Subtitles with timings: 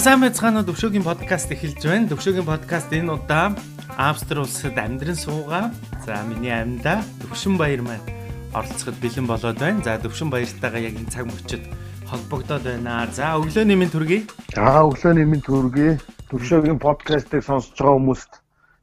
[0.00, 2.08] Сайн байцгаана уу Төвшөөгийн подкаст эхэлж байна.
[2.08, 3.52] Төвшөөгийн подкаст энэ удаа
[4.00, 5.76] Австри улсад амьдран суугаа.
[6.08, 8.08] За миний амьда Төвшин Баяр маань
[8.56, 9.84] оролцоход бэлэн болоод байна.
[9.84, 11.60] За Төвшин Баяртайгаа яг энэ цаг мөчид
[12.08, 13.12] холбогдоод байна.
[13.12, 14.24] За өглөөний минь төргий.
[14.56, 16.00] За өглөөний минь төргий.
[16.32, 18.32] Төвшөөгийн подкастыг сонсож байгаа хүмүүст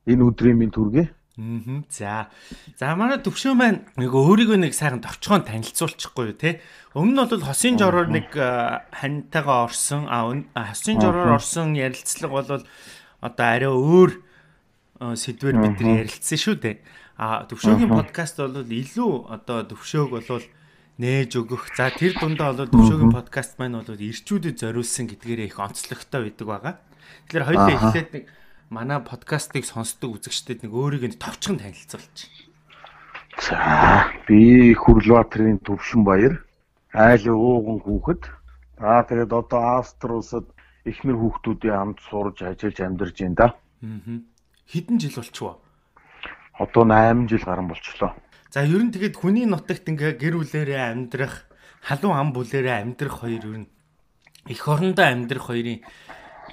[0.06, 1.10] энэ өдрийн минь төргий.
[1.38, 1.84] Аа.
[1.94, 2.28] За.
[2.82, 6.66] За манай төвшөө маань нэг өөрийгөө нэг сайхан товчхон танилцуулчихгүй юу те.
[6.98, 10.10] Өмнө нь бол хосын жороор нэг хантайгаа орсон.
[10.10, 10.26] А
[10.74, 12.66] хосын жороор орсон ярилцлага бол
[13.22, 14.12] одоо арай өөр
[14.98, 16.82] сэдвэр бид нар ярилцсан шүү дээ.
[17.22, 20.42] А төвшөөгийн подкаст бол илүү одоо төвшөөг бол
[20.98, 21.70] нээж өгөх.
[21.78, 26.74] За тэр дундаа бол төвшөөгийн подкаст маань бол ирчүүдэд зориулсан гэдгээрээ их онцлогтой байдаг байгаа.
[27.30, 28.26] Тэгэхээр хоёулаа эхлээд нэг
[28.70, 32.18] манай подкастыг сонсдог үзэгчдэд нэг өөрийг нь товчхон танилцуулж.
[33.40, 36.44] За би Хүрлбаатарын Төвшин Баяр
[36.92, 38.24] айл ууган хүүхэд.
[38.80, 40.46] За тэгээд одоо Австри улсад
[40.84, 43.48] эхнэр хүүхдүүдийн хамт сурж ажиллаж амьдарч байна да.
[43.84, 44.20] Аа.
[44.68, 45.56] Хэдэн жил болчихвоо?
[46.60, 48.12] Одоо 8 жил гарan болчлоо.
[48.52, 51.46] За ер нь тэгээд хүний нутагт ингээ гэр бүлээрээ амьдрах,
[51.86, 53.68] халуун ам бүлээрээ амьдрах хоёр ер нь
[54.48, 55.84] эх орондоо амьдрах хоёрын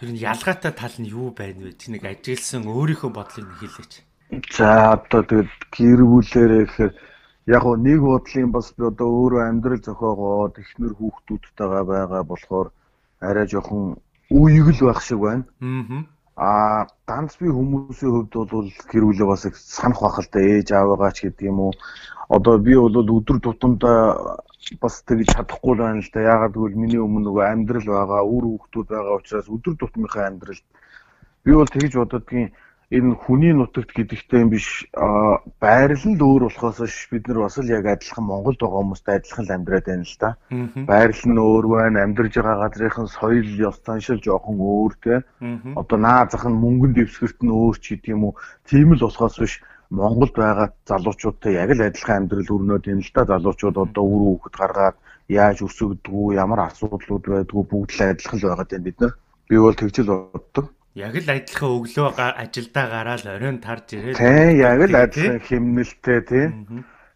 [0.02, 1.78] ер нь ялгаатай тал нь юу байна вэ?
[1.78, 3.92] Чи нэг ажилласан өөрийнхөө бодлыг хэлээч.
[4.56, 6.92] За одоо тэгээд гэр бүлээрээ гэхээр
[7.54, 12.68] яг гоо нэг бодлын бас би одоо өөрөө амьдрал зохиогоод эхнэр хүүхдүүдтэйгээ байгаа болохоор
[13.20, 14.00] арай жоохон
[14.30, 15.44] үеиг л байх шиг байна.
[15.60, 20.68] Аа ганц би хүмүүсийн хувьд бол гэр бүлээ бас их санах байх л да ээж
[20.74, 21.72] аавыгаа ч гэдэг юм уу.
[22.28, 24.42] Одоо би бол өдөр тутамдаа
[24.82, 26.20] бас тэгж чадахгүй байна л да.
[26.34, 30.60] Яагаад гэвэл миний өмнө нөгөө амьдрал байгаа, үр хүүхдүүд байгаа учраас өдөр тутмынхаа амьдрал
[31.44, 32.50] би бол тэгж бододгийн
[32.92, 34.84] энэ хүний нутагт гэдэгтэй юм биш
[35.60, 39.44] байрлал нь өөр болохоос ш бид нар бас л яг адилхан Монголд байгаа хүмүүстэй адилхан
[39.48, 40.30] л амьдраад байна л да.
[40.84, 45.14] Байрлал нь өөр байна, амьдарж байгаа газрынхан соёл, ёс заншил жоохон өөр те.
[45.80, 48.34] Одоо наа зах нь мөнгөнд дэвсгэрт нь өөр ч гэдэг юм уу.
[48.68, 49.54] Тийм л болохоос биш
[49.90, 53.24] Монголд байгаа залуучуудтай яг л адилхан амьдрал өрнөд юм л да.
[53.24, 54.96] Залуучууд одоо үр хүүхэд гаргаад
[55.28, 59.12] яаж өсөгдгүү, ямар асуудлууд байдгүй бүгд л адилхан л байгаа юм бид нар.
[59.48, 60.68] Би бол тэгжэл боддог.
[60.94, 62.08] Яг л адилхан өглөө
[62.42, 64.14] ажилдаа гараад оройн тарж ирээд.
[64.14, 66.46] Тий, яг л адилхан хэмнэлтэй тий.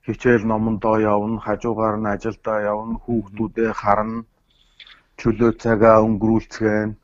[0.02, 4.26] Хичээл номондоо явна, хажуугаар нь ажилдаа явна, хүүхдүүдээ харна,
[5.20, 6.96] чөлөө цагаа өнгөрүүлцгэн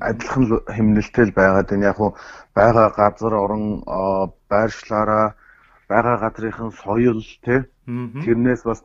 [0.00, 1.90] адилхан хэмнэлтэй л байгаад байна.
[1.90, 2.12] Яг уу
[2.54, 3.82] байгаа газар орон
[4.50, 5.34] байршлаараа
[5.88, 7.60] байгаа газрынхын соёл тий
[8.22, 8.80] тэрнээс бас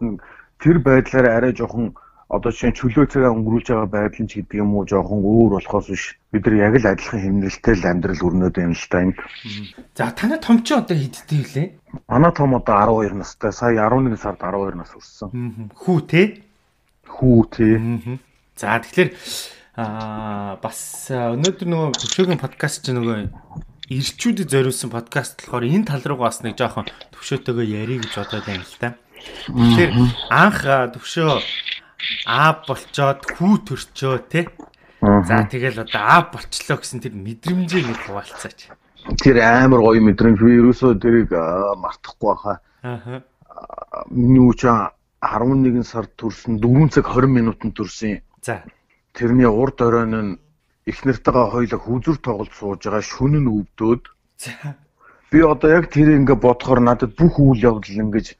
[0.61, 1.93] тэр байдлаараа арай жоохон
[2.27, 5.87] одоо чинь чөлөө цагаа өнгөрүүлж байгаа байдал нь ч гэдэг юм уу жоохон өөр болохоос
[5.87, 6.03] биш
[6.35, 9.17] бид нар яг л адилхан хэмнэлтэй л амьдрал өрнөд юм л та энд.
[9.95, 11.67] За танай том чи одоо хэдтэй вүлээ?
[12.11, 12.75] Манай том одоо
[13.07, 13.51] 12 настай.
[13.55, 15.71] Сая 11 сард 12 нас хүрсэн.
[15.71, 16.43] Хүү те?
[17.07, 17.67] Хүү те.
[18.59, 19.15] За тэгэхээр
[19.77, 23.29] Аа бас өнөөдөр нөгөө төвшөөгийн подкаст чинь нөгөө
[23.93, 28.65] ирчүүдэд зориулсан подкаст болохоор энэ тал руугаа бас нэг жоохон төвшөөтэйгөө ярих гэж бодоод байна
[28.65, 28.97] л та.
[29.53, 29.91] Тэгэхээр
[30.33, 30.59] анх
[30.97, 31.29] төвшөө
[32.25, 34.47] аа болчоод хүү төрчөө те.
[35.01, 38.73] За тэгэл одоо аа болчлоо гэсэн тэр мэдрэмжээ нэг хуваалцаач.
[39.21, 42.57] Тэр амар гоё мэдрэмж би ерөөсөө тэрийг мартахгүй хаа.
[42.83, 43.21] Аа.
[44.09, 48.21] Миний үуч 11 сард төрсөн 4 цаг 20 минутанд төрсөн.
[48.41, 48.61] За
[49.17, 50.37] тэрний урд оройн нь
[50.85, 54.03] их нартайгаа хоёлаа хүзүр тоглож сууж байгаа шүн нь өвдөөд
[55.33, 58.37] би одоо яг тэр ингээ бодохоор надад бүх үйл явдал ингэж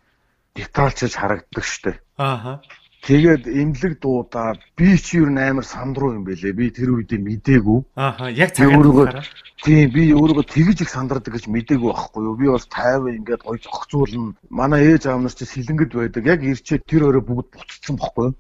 [0.54, 1.92] детальчилж харагддаг штэ
[2.22, 2.62] ааха
[3.06, 6.54] Тэгээд имлэг дуудаад би чи юу нээр сандруу юм бэлээ.
[6.58, 7.80] Би тэр үедээ мдээгүй.
[7.96, 9.24] Ааха, яг цагаар.
[9.64, 12.36] Тийм, би өөрийгөө тэгж их сандардаг гэж мдээгүй байхгүй юу?
[12.36, 14.36] Би бас 50 ингээд гоё зохицуулна.
[14.50, 16.24] Манай ээж аав нар ч сэлэнгэд байдаг.
[16.26, 18.36] Яг ирчээд тэр өрөө бүгд буцсан байхгүй юу?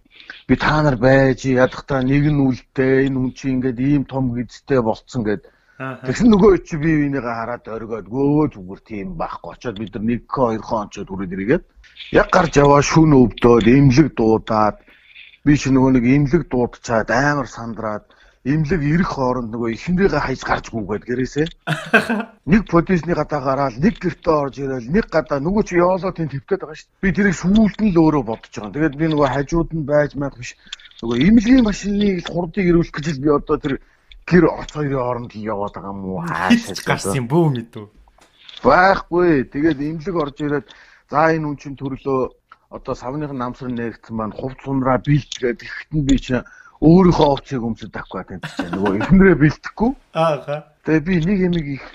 [0.48, 4.82] Би та нар байж ядахтаа нэг нь үлдээ, энэ хүн чи ингээд ийм том гизтэй
[4.82, 5.48] болцсон гэд.
[5.78, 9.54] Тэгсэн нөгөө чи би энийгээ хараад оргиод гөө зүгээр тийм байхгүй.
[9.54, 11.64] Очоод бид нар 1 2 хон очоод хүрээд иргээд
[12.12, 14.78] яг гарч яваа шүүн өвдөөд имлэг дуудаад
[15.46, 18.06] би ч нөгөө нэг имлэг дуудчаад амар сандраад
[18.48, 21.48] имлэг ирэх хооронд нөгөө ихнэрийгээ хайж гарч гүгээд гэрээсээ.
[22.52, 26.64] Нэг полисны гадаа гараад нэг гэртээ орж ирээл нэг гадаа нөгөө чи яваалаа тийм твтээд
[26.64, 28.72] байгаа шүү дээ би тэрийг сүүлд нь л өөрөө бодож байгаа.
[28.72, 30.56] Тэгээд би нөгөө хажууд нь байж мах биш.
[31.04, 33.74] Нөгөө имлэгийн машиныг хурдыг ирүүлэх гэж би одоо тэр
[34.24, 36.24] гэр оц хоёрын хооронд яваад байгаа юм уу?
[36.24, 37.92] Хаашаа гарсан юм бөө мэдв
[38.64, 39.44] байхгүй.
[39.52, 40.68] Тэгээд имлэг орж ирээд
[41.10, 42.20] За энэ үн чин төрлөө
[42.76, 46.36] одоо савныхын намсар нээгдсэн маань хувц сунраа бэлтгээд ихэнд би чи
[46.84, 49.92] өөрийнхөө овцыг өмсөд гэдэг чинь нөгөө эхнэрээ бэлтгэхгүй.
[50.14, 50.68] Аа.
[50.84, 51.86] Тэгээ би нэг юм их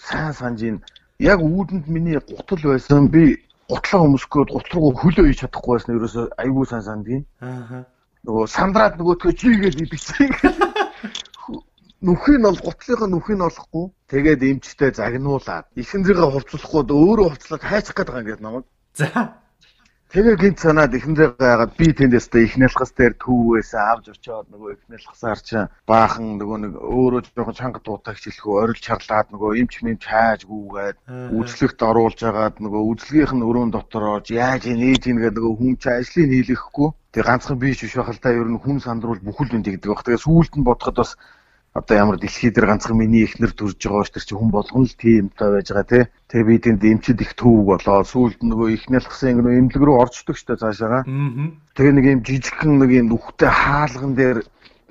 [0.00, 0.76] сайн санаж ин
[1.20, 6.64] яг үүдэнд миний гутал байсан би гутлаа өмсгөөд гутлруу хөлөө хийж чадахгүй байсан ерөөсөө айгүй
[6.66, 7.24] сайн сандгийн.
[7.44, 7.84] Аа.
[8.24, 10.32] Нөгөө сандраад нөгөөдгөө чигээд идэгсэн.
[12.02, 13.86] Нүхийг нь ол гутлынхаа нүхийг нь олохгүй.
[14.12, 18.66] Тэгээд эмчтэй загнуулаад ихэндрийгээ хувцлахгүй өөрөө хувцлаад хайчих гээд байгаа юм гээд намайг.
[18.94, 19.40] За.
[20.06, 25.40] Тэгээ гинт санаад ихэндрийгээ яагаад би тэндээс тэ ихнэлхас дээр төвөөсөө авч очиод нөгөө ихнэлхасаар
[25.42, 30.40] чи баахан нөгөө нэг өөрөө жоохон чанга дуутагч хэлэхүү орил чарлаад нөгөө эмч мэмч хайж
[30.46, 30.98] гүүгээд
[31.36, 35.74] үзлэгт оруулж агаад нөгөө үзлгийнх нь өрөөнд дотор орж яаж нээж ийн гэдэг нөгөө хүн
[35.82, 36.88] чи ажлыг хийлэхгүй.
[37.10, 39.90] Тэгээ ганцхан би ч биш байх л та ер нь хүн сандруул бүхэл үнд гэдэг
[39.90, 40.06] баг.
[40.06, 41.18] Тэгээ сүүлд нь бодоход бас
[41.76, 44.96] одоо ямар дэлхий дээр ганцхан миний эхнэр төрж байгаа ш тэр чи хүн болгон л
[44.96, 46.04] тиймтэй байж байгаа тий.
[46.32, 50.36] Тэгээ би тэнд эмчид их төвөг болоо сүүлд нөгөө их нялхсан нөгөө эмнэлэг рүү орчдөг
[50.40, 51.04] штэ цаашаага.
[51.76, 54.38] Тэгээ нэг юм жижигхэн нэг юм нүхтэй хаалган дээр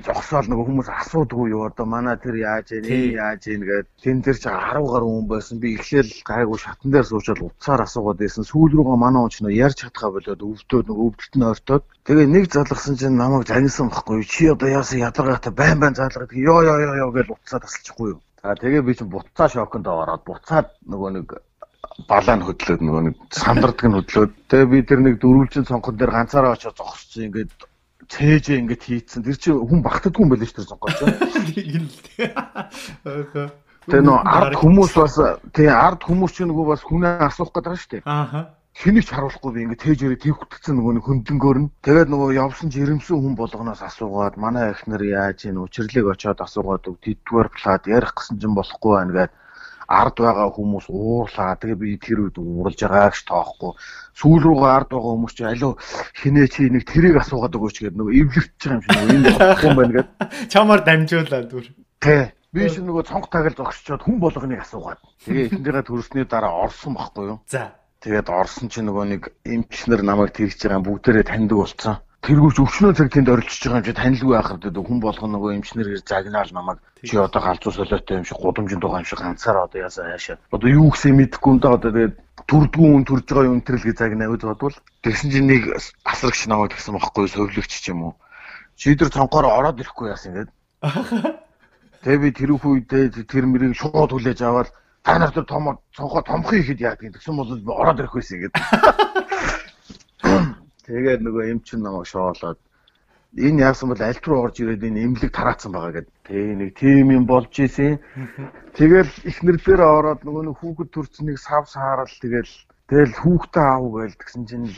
[0.04, 1.72] зогсоол нөгөө хүмүүс асуудгүй юу?
[1.72, 5.28] Одоо манай тэр яаж яа нэг яаж ийн гэдэг тэн тэр чи 10 гаруй хүн
[5.32, 5.60] байсан.
[5.64, 8.44] Би эхлээл гайгүй шатан дээр суучаад уцаар асуугаад байсан.
[8.44, 11.84] Сүүл рүүгээ манай хүн ч нөө ярьж чадхаа болоод өвдөөд нөгөө өвдөлт нь ойртоод.
[12.04, 16.60] Тэгээ нэг залгасан чинь намайг загнасан байхгүй чи одоо яасан ядаргаатай байн байн залгаад ёо
[16.60, 18.20] ёо ёо ёо гэж уцаад тасалчихгүй юу?
[18.44, 21.28] За тэгээ би чинь буцаа шоконд ороод буцаад нөгөө нэг
[22.12, 24.32] балаа нь хөдлөөд нөгөө нэг сандардаг нь хөдлөөд.
[24.52, 27.52] Тэгээ би тэр нэг дөрвөлжин цонхон дээр ганцаараа очиж зогссон ингээд
[28.10, 29.24] цээжээ ингэж хийцэн.
[29.26, 30.96] Тэр чинь хүн багтдаггүй юм байл ш тэр зонгоч.
[33.86, 35.16] Тэгээ нөө ард хүмүүс бас
[35.54, 38.04] тий ард хүмүүс чинь нөгөө бас хүнээ асуух гэдэг байгаа шүү дээ.
[38.10, 38.42] Ааха.
[38.76, 41.72] Хэнийг ч харуулахгүй би ингэ тээжээрээ твхтгцэн нөгөө нэг хөндлөнгөөр нь.
[41.86, 46.84] Тэгээд нөгөө явсан ч ирэмсэн хүн болгоноос асуугаад манай эхнэр яаж ийн учирлыг очиод асуугаад
[47.00, 49.32] тэдгээр плаад ярих гэсэн чинь болохгүй байна гэдэг
[49.88, 51.56] ард байгаа хүмүүс уурлаа.
[51.60, 53.72] Тэгээ би тэр үед ууралж байгаа гэж тоохгүй.
[54.18, 55.74] Сүүл рүүгээ ард байгаа хүмүүс чи алуу
[56.22, 59.64] хинээ чи нэг тэрийг асуугаад өгөөч гэдэг нөгөө эвлэгдэж байгаа юм шиг нөгөө энэ болох
[59.66, 60.08] юм байна гэдэг.
[60.54, 61.66] Чамаар дамжуулаад дүр.
[62.02, 62.34] Тэ.
[62.56, 65.00] Би чи нөгөө цонх таgal зогсчоод хүн болгоныг асуугаад.
[65.28, 67.40] Тэгээ эхэндээ төрсний дараа орсон байхгүй юу?
[67.52, 67.76] За.
[68.00, 73.14] Тэгээд орсон чи нөгөө нэг эмчнэр намайг тэгж байгаа бүгдээрээ таньдаг болсон тэргүүч өвчнөө цаг
[73.14, 76.82] тэнд орилчиж байгаа юм чи танилгүй байхад хүн болгоно нөгөө эмчнэр гэр загнаал намайг.
[77.06, 80.70] Чи одоо галзуу солиотой юм шиг гудамжинд байгаа юм шиг ганцаар одоо ясаа хаашаа одоо
[80.74, 82.18] юу гэсэн мэдэхгүй юм да одоо тэгээд
[82.50, 84.74] төрдгүү хүн төрж байгаа юм тэрл гэж загнаа үз бодвол
[85.06, 85.64] тэгсэн чинь нэг
[86.02, 88.14] асрагч намайг тэгсэн байхгүй совлогч ч юм уу?
[88.74, 90.50] Чи тэр цонхоор ороод ирэхгүй яасан гэдэг
[92.10, 94.74] тэгээ би тэр үедээ тэр мөрийг шууд хүлээж аваад
[95.06, 98.66] та нар тэр том цонхоо томхон ихэд яадаг гэсэн бол ороод ирэх байсан гэдэг
[100.86, 102.60] Тэгээд нөгөө эмч намайг шоолоод
[103.36, 106.14] энэ яасан бол аль руу орж ирээд энэ эмнэлэг тараацсан байгаа гэдэг.
[106.24, 108.00] Тэ нэг тим юм болж исэн.
[108.78, 112.48] Тэгэл ихнэр дээр ороод нөгөө нэг хүүхэд төрцнийг сав саарал тэгэл
[112.88, 114.70] тэгэл хүүхдээ аав гээл тэгсэн чинь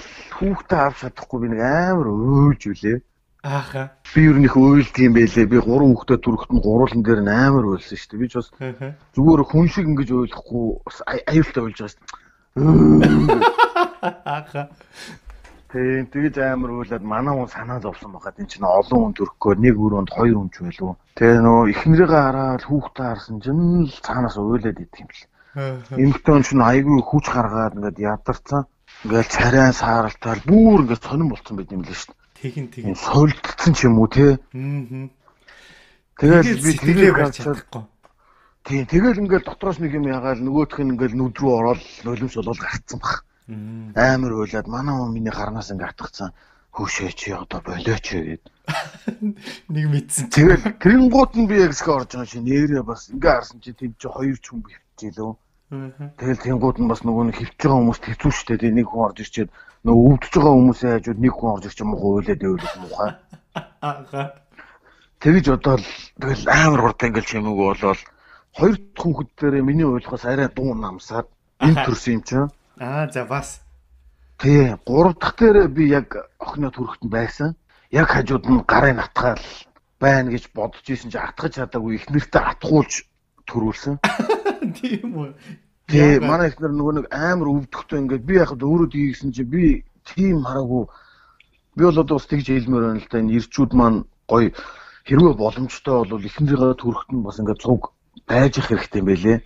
[0.41, 2.97] хүүхдээ авч чадахгүй би нэг амар өөлж үлээ.
[3.45, 3.93] Ааха.
[4.15, 5.45] Би нь их өөлд юм байлээ.
[5.45, 8.21] Би гурван хүүхдээ төрөхт нь гуруулан дээр нь амар өөлсөн шүү дээ.
[8.23, 8.49] Би ч бас
[9.13, 10.65] зүгээр хүн шиг ингэж өөлөхгүй
[11.29, 12.25] аюултай өөлж байгаа шүү дээ.
[14.33, 14.63] Ааха.
[15.67, 19.75] Тийм тэгж амар үйлээд манай хүн санаа зовсон байхад эн чинь олон хүн төрөхгөө нэг
[19.75, 20.95] өрөөнд хоёр хүн ч байлгүй.
[21.19, 25.27] Тэгээ нөө эхнэрийгээ хараад хүүхдээ харсан чинь л цаанаас уйлаад идэх юм л.
[25.99, 28.63] Эмэгтэй чинь айгүй хүч гаргаад ингээд ядарсан.
[29.03, 32.27] Ингээд царай сааралтаар бүр ингээд сонирн болцсон байт юм л шүү дээ.
[32.39, 32.95] Тэгин тэгин.
[32.95, 34.39] Сойлдсон ч юм уу те.
[34.39, 35.11] Аа.
[36.15, 37.83] Тэгэл би тэрээ барьж чадахгүй.
[38.63, 42.55] Тийм тэгэл ингээд дотроос нэг юм ягаал нөгөөх нь ингээд нүд рүү ороод нулимс болол
[42.55, 46.31] гарцсан баг амар уйлаад манай хүн миний гарнаас ингээ атгцсан
[46.75, 48.43] хөшөө чи одоо болооч гэд.
[49.73, 50.29] Нэг мэдсэн.
[50.29, 54.07] Тэгэл тэнгууд нь би згөө орж байгаа чи нэрээ бас ингээ харсан чи тэнд чи
[54.11, 55.33] хоёр ч хүн бивчихлээ.
[56.19, 59.17] Тэгэл тэнгууд нь бас нөгөө нэг хөвч байгаа хүмүүс хэцүү шттэ тий нэг хүн орж
[59.23, 59.49] ирчээд
[59.87, 62.19] нөгөө өвдөж байгаа хүмүүсээ хажууд нэг хүн орж ирч юм уу?
[62.19, 63.11] Уйлаад байвал муухай.
[63.81, 64.27] Аа.
[65.23, 65.85] Тэгэж бодоол
[66.21, 67.99] тэгэл амар хурдан ингээл чимээг болоод
[68.53, 71.27] хоёр дахь хүүхэд дээр миний ойлгохоос арай дуу намсаад
[71.63, 72.47] энэ төрсөн юм чинь
[72.79, 73.61] Аа за бас.
[74.37, 77.55] Тий, гурав дахь дээр би яг охиноо төрөхтөн байсан.
[77.91, 79.41] Яг хажууд нь гарын атгаал
[79.99, 83.09] байна гэж бодож исэн чи атгаж чадаагүй их нэртэ атгуулж
[83.49, 83.97] төрүүлсэн.
[84.77, 85.33] Тийм үү.
[85.89, 90.45] Тий, манай ихнэр нөгөө нэг амар өвдөхтэй ингээд би яхад өөрөө дийгсэн чи би тийм
[90.45, 90.85] хараагүй.
[91.73, 93.17] Би бол одоо бас тэгж хэлмээр байна л да.
[93.17, 94.53] Энэ ирчүүд маань гоё
[95.07, 97.95] хэрвээ боломжтой бол ихнэрийгээ төрөхт нь бас ингээд цуг
[98.27, 99.37] байж их хэрэгтэй юм байлээ.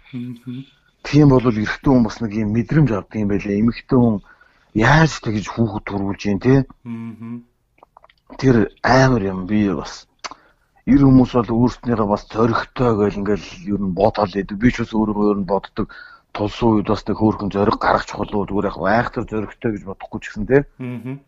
[1.03, 3.61] Тийм бол эрэгтэй хүн бас нэг юм мэдрэмж авдаг юм байлээ.
[3.61, 4.21] Эмэгтэй хүн
[4.77, 6.55] яаж тэгж хүүхэд төрүүлж юм те.
[8.39, 8.55] Тэр
[8.85, 10.05] амар юм би бас
[10.85, 14.57] эр хүмүүс бол өөрснийгээ бас зоригтой гэл ингээл ер нь бодоол идэв.
[14.61, 15.87] Би ч бас өөрөө ер нь боддог.
[16.31, 20.19] Тулсан үед бас нэг хөөрхөн зориг гаргах чухал уу зүгээр яг айхтар зоригтой гэж бодохгүй
[20.21, 20.57] ч гэсэн те.
[20.79, 21.19] Аа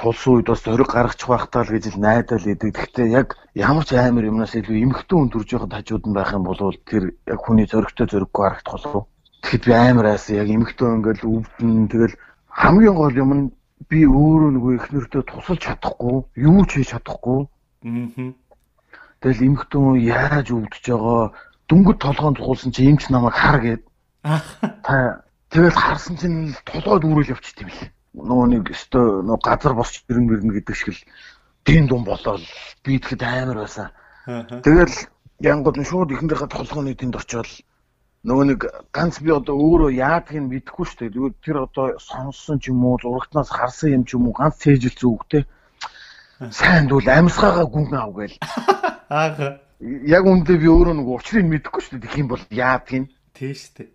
[0.00, 2.72] тулсан үед бас зориг гаргачих байхтаа л гэж л найдал идэг.
[2.72, 6.44] Гэхдээ яг ямар ч амар юмнаас илүү эмхтэн хүн төрж байхад хажууд нь байх юм
[6.48, 6.56] бол
[6.88, 9.04] тэр яг хүний зоригтой зориггүй харагдах болов.
[9.44, 12.14] Тэгэхэд би амар айсан яг эмхтэн ингээл өвдөн тэгэл
[12.48, 13.44] хамгийн гол юм нь
[13.88, 16.16] би өөрөө нөгөө ихнэртэй тусалж чадахгүй,
[16.48, 17.40] юу ч хийж чадахгүй.
[17.84, 18.32] Аа.
[19.20, 21.22] Тэгэл эмхтэн яаж өвдөж байгаа
[21.68, 23.82] дөнгөж толгоонд туулсан чи эмч намайг хар гээд.
[24.84, 27.80] Та тэгэл харсан чинь толгойд үрэл явчихд юм л.
[28.14, 31.02] Нөгөө нэг өстө нөгөө газар босч ирэн мэрнэ гэдэг шиг л
[31.66, 32.42] дин дум болоод
[32.82, 33.94] би тэгэхэд амар байсан.
[34.26, 34.94] Тэгэл
[35.38, 37.46] янгууд нь шууд ихэндээ толгойн тэнд очиод
[38.26, 38.60] нөгөө нэг
[38.92, 41.40] ганц би одоо өөрөө яадгийг нь мэдэхгүй шүү дээ.
[41.40, 45.42] Тэр одоо сонссон ч юм уу, зурагтнаас харсан юм ч юм уу, ганц цээжилсэн үгтэй.
[46.52, 48.36] Сайн дүүл амьсгаагаа гүн ав гээл.
[49.08, 49.56] Аа.
[50.04, 52.04] Яг үндэ би өөрөө нөгөө учрыг мэдэхгүй шүү дээ.
[52.04, 53.10] Тэгэх юм бол яадгийг нь.
[53.32, 53.88] Тийм шүү дээ.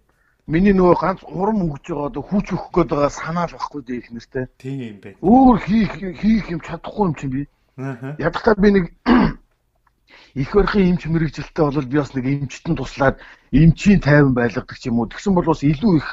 [0.46, 3.98] Миний нөгөө ганц урам өгж байгаа одоо хүч өгөх гээд байгаа санаа л баггүй дээ
[3.98, 4.46] их нэртэй.
[4.62, 5.18] Тийм бэ.
[5.18, 7.42] Өөр хийх хийх юм чадахгүй юм чинь би.
[7.82, 8.14] Аа.
[8.22, 8.86] Ядахтаа би нэг
[10.42, 13.18] их барихын эмч мэрэгжилтэй бол би бас нэг эмчтэн туслаад
[13.50, 15.10] эмчийн тайван байлгадаг ч юм уу.
[15.10, 16.08] Тэгсэн бол бас илүү их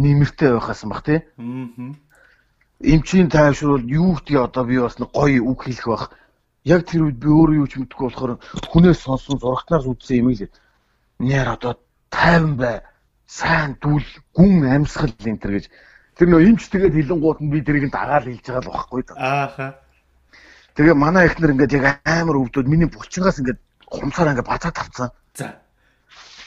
[0.00, 1.20] нэмэртэй байхаасан баг тий.
[1.36, 1.92] Аа.
[2.80, 6.04] Эмчийн тайвшруул юу гэдгийг одоо би бас нэг гоё үг хэлэх байх.
[6.64, 8.40] Яг тэр үед би өөрөө юу ч мэдэхгүй болохоор
[8.72, 10.48] хүнээс сонсон зурагтнаас үзсэн юм л.
[11.20, 11.76] Нэр одоо
[12.08, 12.80] тайван бай
[13.26, 15.66] сайн дүүл гүн амьсгал энэ төр гэж
[16.14, 19.14] тэр нөө эмч тэгээд хилэнгууд нь би тэрийг дагаал хэлж байгаа л багхгүй да.
[19.18, 19.66] Ааха.
[20.78, 23.58] Тэгээ манай эхнэр ингээд яг амар өвдөд миний булчингаас ингээд
[23.90, 25.10] хумсаар ингээд бацаад тавцсан.
[25.34, 25.58] За.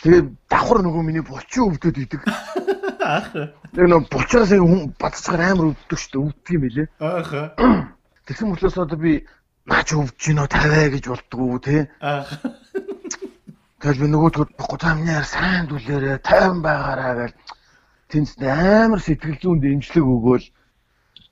[0.07, 2.23] Тэгээд давхар нөгөө миний булчин өвдөд идэг.
[3.03, 3.51] Ааха.
[3.75, 6.23] Тэр нөө булчингаас хүн баццгаар амар өвддөг шүү дээ.
[6.23, 6.83] Өвддөг юм билэ.
[7.03, 7.41] Ааха.
[8.25, 9.13] Тэгсэн мөртлөөс одоо би
[9.67, 11.91] наач өвдөж гинөө тавиа гэж болдгоо те.
[11.99, 12.55] Ааха.
[13.79, 17.33] Тэгэл би нөгөөдгөө бохгүй та минь яар сайн дүлээрээ тайван байгаараа гэж
[18.11, 20.45] тэнд амар сэтгэл зүйн дэмжлэг өгөөл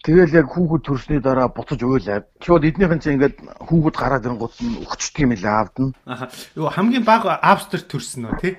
[0.08, 2.24] тэгэл яг хүүхэд төрсний дараа буцаж өөлээ.
[2.39, 5.92] Шууд эднийхэн чинь ингээд хүүхэд гараад ирэнгууд нь өгчдөг юм лээ аавд нь.
[6.08, 6.32] Аха.
[6.56, 8.54] Юу хамгийн бага апстер төрсөн үү тий?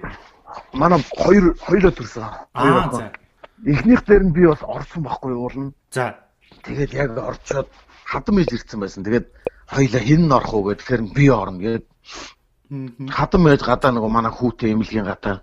[0.76, 2.28] Манай хоёр хоёлоо төрсөн.
[2.52, 3.08] Аа за.
[3.64, 5.72] Эхнийх дээр нь би бас орсон байхгүй уулна.
[5.88, 6.20] За.
[6.60, 7.72] Тэгээд яг орчоод
[8.04, 9.00] хадам ил ирсэн байсан.
[9.08, 9.32] Тэгээд
[9.72, 11.86] хоёлаа хин орох уу гэхээр би орно гээд
[13.08, 15.42] хадам байж гадаа нөгөө манай хүүтэй эмнэлгийн гадаа.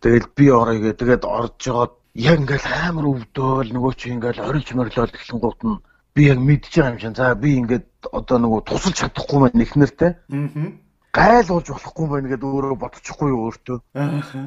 [0.00, 4.68] Тэгэл би орё гээ тэгээд орж жоод яг ингээл амар өвдөөл нөгөө чи ингээл орилж
[4.74, 5.78] морилол гэхлэнгуут нь
[6.14, 10.12] би яг мэдж байгаа юм шиг за би ингээд одоо нөгөө тусалж чадахгүй маань ихнэртэй
[10.30, 10.72] Аа.
[11.12, 13.78] гайлуулж болохгүй байна гэдээ өөрөө бодчихгүй өөртөө.
[13.94, 14.42] Ааха.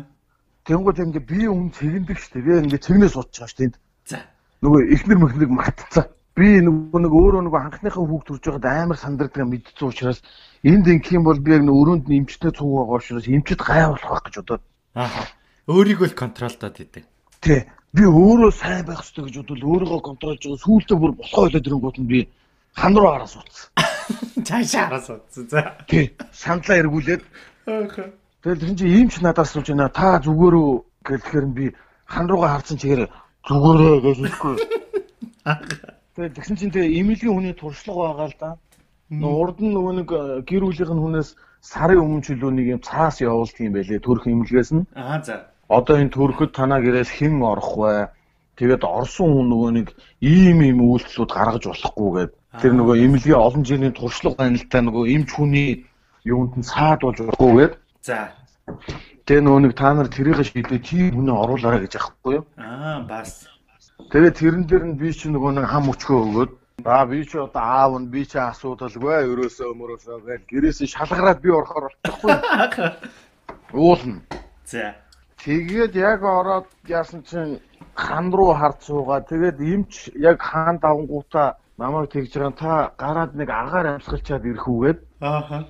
[0.68, 3.72] тэнгууд ингээд би өмнө цэгэндэг шүү дээ ингээд цэгнээ суудж байгаа шүү дээ
[4.12, 4.20] За.
[4.64, 9.46] нөгөө ихнэр мөхнэг мартцсан би нөгөө нэг өөрөө нөгөө анхныхаа хүүхд төрж байгаад амар сандрагдгаа
[9.46, 10.20] мэдсэн учраас
[10.66, 14.10] энд ингэх юм бол би яг нөгөө өрөөнд нь эмчтэй цуг байгаа учраас эмчэд гайвуулах
[14.10, 14.64] байх гэж бодоод
[14.98, 15.24] Ааха.
[15.70, 17.06] Өөрийгөө л контролдоод идэв.
[17.42, 17.60] тий
[17.94, 21.98] би өөрөө сайн байх хэрэгтэй гэж бодвол өөрийгөө контролж байгаа сүүлдээ бүр болохоо ойлоод ирэнгүүт
[22.02, 22.20] нь би
[22.74, 23.70] хан руу хараа суудсан.
[24.42, 25.44] Цаашаа хараа суудсан.
[25.50, 25.78] За.
[25.86, 27.24] Тий сандлаа эргүүлээд
[28.42, 30.70] тэгэл тэр чинь ийм ч надаас сууж байна та зүгээрөө
[31.06, 31.66] гэлэхээр нь би
[32.06, 33.10] хан руугаа харсан чигээр
[33.46, 34.56] зүгээрээ гэж хэлэхгүй.
[36.14, 38.50] Тэгэл тэгсэн чинь тэгээ эмнэлгийн хүний туршлага байгаа л да.
[39.10, 41.30] Урд нь нөгөө нэг э, гэр бүлийнх нь хүнээс
[41.62, 44.86] сарын өмнө ч илүү нэг юм цаас явуулдаг юм байлээ төрх эмнэлгээс нь.
[44.94, 45.50] Аа за.
[45.70, 48.14] Одоо энэ төрөхөд танаа гэрээс хэн орох вэ?
[48.58, 49.88] Тэгээд орсон хүн нөгөө нэг
[50.22, 52.38] ийм ийм үйлчлүүд гаргаж болохгүй гэдэг.
[52.62, 55.70] Тэр нөгөө эмнэлгийн олон жилийн туршлага та нөгөө эмч хүний
[56.22, 57.80] юунд нь цаад болж болохгүй гэдэг.
[58.06, 58.30] За.
[59.26, 62.46] Тэгээ нөгөө нэг та нар тэрийг шийдээ чи хүнээ оруулаарай гэж ахгүй юу?
[62.60, 63.48] Аа бас.
[64.12, 66.52] Тэгээд тэрэн дээр нь би чи нөгөө нэг хам өчгөө өгөөд
[66.86, 71.50] Аа би чи одоо аав нь би чи асуудалгүй өрөөсөө мөрөөсөө гэж гэрээсээ шалгараад би
[71.54, 72.34] орохоор болчихгүй.
[73.80, 74.20] Уулна.
[74.66, 74.96] За.
[75.44, 77.62] Тэгээд яг ороод яасан чинь
[77.96, 79.22] хан руу харж суугаа.
[79.22, 85.00] Тэгээд эмч яг хаан давангуудаа намайг тэгж байгаа та гараад нэг агаар амьсгалчаад ирэх үгээд.
[85.22, 85.70] Ааха.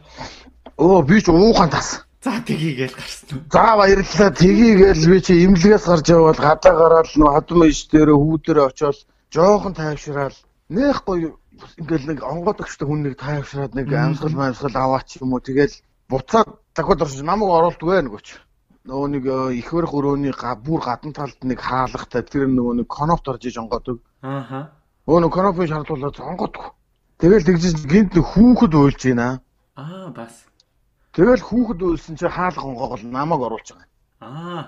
[0.79, 2.07] Өө би ч уухан тас.
[2.23, 3.43] За тгийгээл гарсан.
[3.51, 4.31] За баярлалаа.
[4.31, 8.97] Тгийгээл би чи имлэгээс гарч явбал гадаа гараад нөө хадам иш дээр хүү дээр очиод
[9.27, 10.37] жоохон тайвшраал.
[10.71, 11.35] Нэх гоё
[11.77, 15.43] ингээл нэг онгоодөгчтэй хүн нэг тайвшраад нэг амьсгал амьсгал аваач юм уу.
[15.43, 15.75] Тэгэл
[16.07, 18.27] буцаад дахиад орж намайг оруулдаг вэ нөгөөч.
[18.87, 23.27] Нөгөө нэг э, их барих өрөөний бүр гадна талд нэг хаалгатай тэр нөгөө нэг конопт
[23.27, 23.99] орж иж онгоодог.
[24.23, 24.71] Ааха.
[25.07, 26.71] Өө нэг конопыг шаардуулаад онгоодог.
[27.19, 29.39] Тэгэл тэгж гинт нэг хүүхэд уйлж байна.
[29.75, 30.47] Аа бас.
[31.13, 33.89] Тэгэл хүүхэд уйлсан чи хаалга онгоогол намайг оруулж байгаа.
[34.25, 34.61] Аа.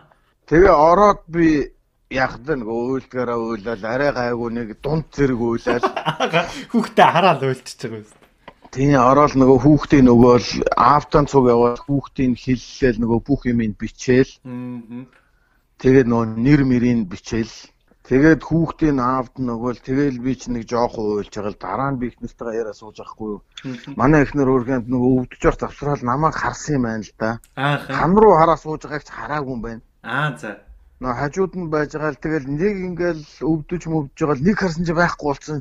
[0.45, 1.73] Тэгээ ороод би
[2.13, 5.41] яг л нэг уйлдгаараа уйлал арай гайгүй нэг дунд зэрэг.
[5.41, 6.45] Ааха.
[6.71, 8.25] Хүүхдээ хараал уйлчихж байгаа юм.
[8.69, 14.33] Тийм ороод нөгөө хүүхдийн нөгөө л аавтан цуг яваад хүүхдийн хиллэл нөгөө бүх юм бичээл.
[14.45, 15.09] Аа.
[15.81, 17.55] Тэгээд нөгөө нэр мэрийг бичээл.
[18.05, 21.97] Тэгээд хүүхдийн аавд нөгөө л тэгэл би ч нэг жоохон уйлж байгаа л дараа нь
[21.97, 23.41] би их нэртэйгээ яриа сууж байхгүй юу.
[23.97, 27.29] Манай ихнэр өөргөнд нөгөө өвдөж явах завсрал намайг харсан юм байна л да.
[27.57, 29.81] Хам руу хараа сууж байгааг ч хараагүй юм байна.
[30.05, 30.61] Аа за.
[31.01, 34.85] Нөө хажууд нь байж байгаа л тэгэл нэг ингээл өвдөж мөвдөж байгаа л нэг харсан
[34.85, 35.57] чи байхгүй болсон.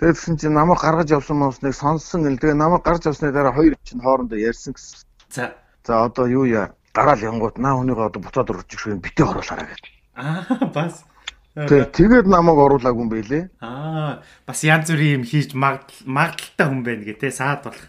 [0.00, 3.76] Тэгээд тэгсэн чинь намайг гаргаж явсан мөсныг сонссон гэл тэгээ намайг гарч явсны дараа хоёр
[3.84, 5.04] чинь хоорондоо ярьсан гэсэн.
[5.28, 5.52] За.
[5.84, 6.72] За одоо юу яа?
[6.96, 9.84] Гараал янгууд наа хүнийгээ одоо буцаад өрчих шиг битээ оруулаарай гэж.
[10.16, 11.04] Аа бас.
[11.54, 13.44] Тэг тэгээд намайг оруулаагүй юм байлээ.
[13.58, 17.86] Аа бас янз бүрийн юм хийж магадaltaй хүн байна гэ тэ саад болох.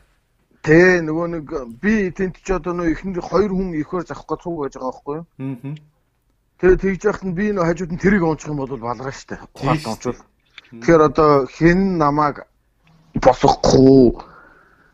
[0.66, 1.46] Тэ нөгөө нэг
[1.78, 5.26] би тент ч одоо нөө ихэнх хоёр хүн ихөр завахгүй цуг байж байгаа байхгүй юу?
[5.38, 5.78] Аа.
[6.62, 9.38] Тэгээ тэгж яхад нь би нөө хажууд нь тэрийг онцох юм бол балгаа штэ.
[9.54, 10.22] Ухаалт онцвол.
[10.74, 12.46] Тэгэхээр одоо хэн намайг
[13.18, 14.22] босохгүй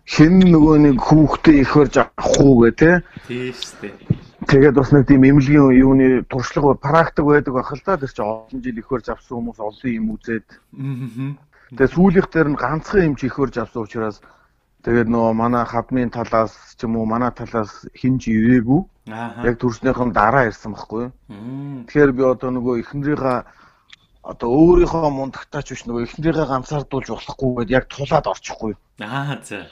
[0.07, 2.91] хэн нөгөө нэг хүүхдээ ихэрж авах уу гэ тэ.
[3.27, 3.91] Тийш тэ.
[4.47, 7.99] Тэгээд бас нэг тийм эмнэлгийн юуны туршлага практик байдаг байх л да.
[7.99, 10.47] Тэр чинь олон жил ихэрж авсан хүмүүс олон юм үзээд.
[11.75, 14.23] Тэгээд сүүлийнх дээр нь ганцхан юм чи ихэрж авсан учраас
[14.87, 18.87] тэгээд нөгөө манай хадмын талаас ч юм уу манай талаас хинж ирээгүй.
[19.43, 21.11] Яг төрснийхэн дараа ирсэн байхгүй юу?
[21.91, 23.39] Тэгэхээр би одоо нөгөө эхнэрийнхээ
[24.31, 28.79] одоо өөрийнхөө мундагтаач биш нөгөө эхнэрийнхээ ганцаардуулж болохгүй гэдээ яг тулаад орчихгүй.
[29.03, 29.67] Аа за.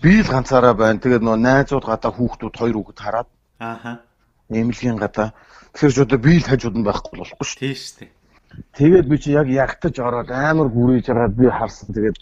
[0.00, 1.00] Би л ганцаараа байна.
[1.00, 3.28] Тэгээд нөгөө найзууд гадаа хүүхдүүд хоёр хүүхэд хараад
[3.60, 4.00] Ааха.
[4.50, 5.30] нэмэлгийн гадаа
[5.72, 7.60] тэгэхээр ч одоо би л хажууд нь байхгүй болохгүй шүү.
[7.60, 8.10] Тийш тэ.
[8.74, 11.94] Тэгээд би чи яг ягтаж ороод амар гүрийж байгаад би харсан.
[11.94, 12.18] Тэгээд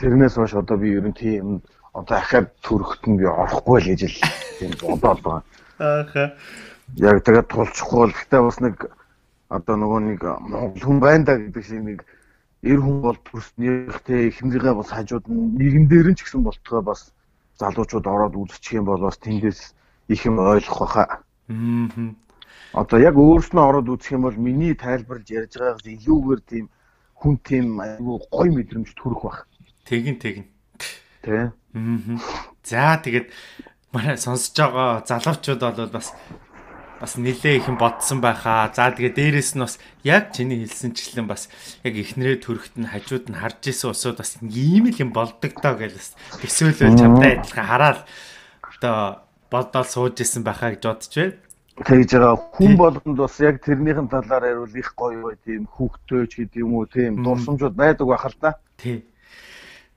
[0.00, 1.62] тэрнээс хойш одоо би ер нь тийм
[1.94, 4.16] одоо ахаад төрөхт нь би орохгүй л гэж л
[4.58, 5.44] тийм бодоод байгаа.
[5.78, 6.24] Ааха.
[6.98, 8.76] Яг тэгээд тулчихгүй бол гэхдээ бас нэг
[9.52, 11.98] одоо нөгөө нэг Монгол хүн байна да гэдэг шиг нэг
[12.64, 17.12] эр хүн бол төрснийхтэй эхнэрийнхээ бас хажууд нь нэгэн дээр нь ч гэсэн болтгоо бас
[17.60, 19.76] залуучууд ороод үзчих юм бол бас тэндээс
[20.08, 21.22] их юм ойлгох байхаа.
[21.48, 22.16] Мм.
[22.72, 26.66] Одоо яг өөрснөө ороод үзэх юм бол миний тайлбарлаж ярьж байгаагаас илүүгээр тийм
[27.20, 29.38] хүн тийм айгүй гой мэдрэмж төрөх байх.
[29.84, 30.46] Тэгин тэгин.
[31.20, 31.52] Тэ.
[31.76, 32.16] Мм.
[32.64, 33.28] За тэгээд
[33.92, 36.16] манай сонсож байгаа залуучууд бол бас
[37.02, 38.70] бас нилээ их юм бодсон байхаа.
[38.70, 41.50] За тэгээ дээрэс нь бас яг чиний хэлсэнчлэн бас
[41.82, 45.74] яг ихнэрээ төрөхт нь хажууд нь харж исэн усуд бас ийм л юм болдог доо
[45.74, 48.00] гэж бас төсөөлөл чамтай адилхан хараад
[48.62, 51.36] одоо бодоод сууж исэн байхаа гэж бодож байна.
[51.72, 56.60] Тэгж байгаа хүн болгонд бас яг тэрнийхэн талаар ярил их гоё бай тийм хүүхдөөч гэдэг
[56.64, 58.56] юм уу тийм дурсамжууд байдаг байх л да.
[58.80, 59.04] Тий.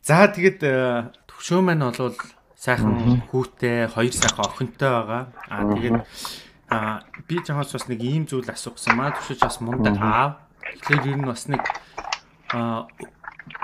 [0.03, 2.15] За тэгэд э, төвшөө маань бол
[2.55, 5.23] сайхан хүүтэй, хоёр сайхан охинтой байгаа.
[5.51, 5.99] Аа тэгээд
[6.71, 8.95] аа би чамаас бас нэг ийм зүйл асуусан.
[8.95, 10.31] Маа төвшөөч бас мундаг аав.
[10.87, 11.63] Тэгэхээр ер нь бас нэг
[12.55, 12.87] аа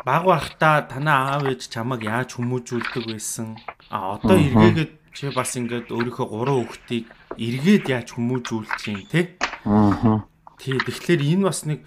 [0.06, 3.58] баг байхдаа танаа аав ээж чамайг яаж хүмүүжүүлдэг байсан.
[3.90, 9.36] А одоо эргээгээд чи бас ингээд өөрийнхөө гурван хүүхдийг эргээд яаж хүмүүжүүлж чинь те.
[9.66, 10.24] Аа.
[10.58, 11.84] Тий, тэгэхээр энэ бас нэг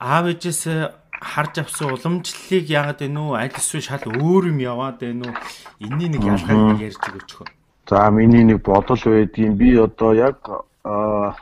[0.00, 0.62] аав ээжээс
[1.18, 5.32] харж авсан уламжлалыг яагаад вэ нүү аль эсвэл шал өөр юм яваад вэ нүү
[5.82, 7.48] энэний нэг ялгааг ярьж өгөөч хөө.
[7.90, 10.38] За миний нэг бодол байдгийн би одоо яг
[10.84, 11.34] аа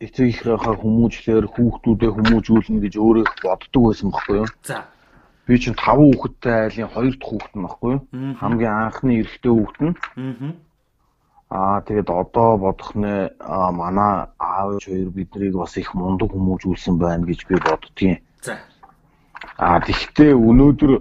[0.00, 4.48] эцэг ихийнхээ хүмүүжлэр хүүхдүүдээ хүмүүжүүлнэ гэж өөрөө боддог байсан байхгүй юу?
[4.64, 4.86] За.
[5.48, 7.64] Би чинь 5 хүүхэдтэй айлын 2 дахь хүүхэд нь?
[8.12, 8.34] Мгм.
[8.36, 9.94] Хамгийн анхны эрэгтэй хүүхэд нь.
[11.48, 11.80] Аа.
[11.88, 13.32] Тэгээд одоо бодох нэ
[13.72, 18.20] манай аав хоёр биднийг бас их мундаг хүмүүжүүлсэн байна гэж би боддгийн.
[18.44, 18.60] За.
[19.56, 20.92] Аа тэгвэл өнөөдөр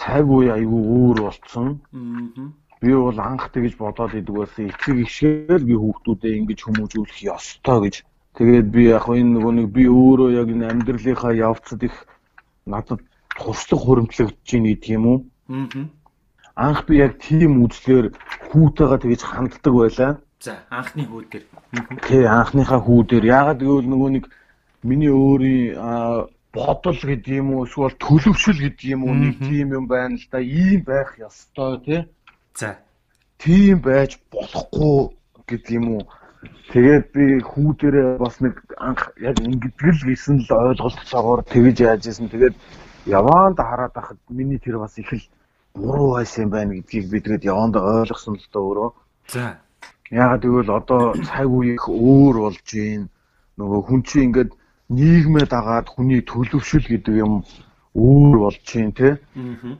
[0.00, 1.76] цаг үе айгүй өөр болцсон.
[1.92, 2.48] Аа.
[2.80, 4.72] Би бол анх тэгж бодоод идэг байсан.
[4.72, 7.96] Эцэг ишгээл би хүүхдүүдээ ингэж хүмүүжүүлэх ёстой гэж.
[8.40, 12.08] Тэгээд би яг энэ нөгөө нэг би өөрөө яг энэ амьдралынхаа явцад их
[12.64, 13.04] надад
[13.38, 15.18] туршлага хуримтлагдж байна гэдэг юм уу?
[15.48, 15.88] Аа.
[16.54, 18.12] Анх би яг тийм үзлэр
[18.52, 20.12] хүүтэйгээ тэгж ханддаг байлаа.
[20.42, 21.44] За, анхны хүү дээр.
[22.04, 24.24] Тий анхныхаа хүү дээр яагаад гэвэл нөгөө нэг
[24.82, 25.78] миний өөрийн
[26.52, 30.40] бодол гэдэг юм уу эсвэл төлөвшөл гэдэг юм уу нэг тийм юм байна л да.
[30.42, 32.02] Ийм байх ёстой тий.
[32.58, 32.76] За.
[33.42, 35.10] тийм байж болохгүй
[35.48, 36.04] гэдэг юм уу.
[36.72, 42.06] Тэгээд би хүү дээрээ бас нэг анх яг ингэдэг л гэсэн л ойлголцоогоор тэгж яаж
[42.06, 42.30] исэн.
[42.30, 42.54] Тэгээд
[43.06, 45.22] яваанд хараад байхад миний тэр бас их л
[45.74, 48.90] буруу байсан юм байна гэдгийг би тэгээд яваанд ойлгосон л доо өөрөө.
[49.32, 49.58] За.
[50.10, 53.08] Яагаад гэвэл одоо цаг үе их өөр болж байна.
[53.58, 54.50] Нөгөө хүн чинь ингээд
[54.88, 57.42] нийгмээ дагаад хүний төлөвшөл гэдэг юм
[57.96, 59.10] өөр болж байна те.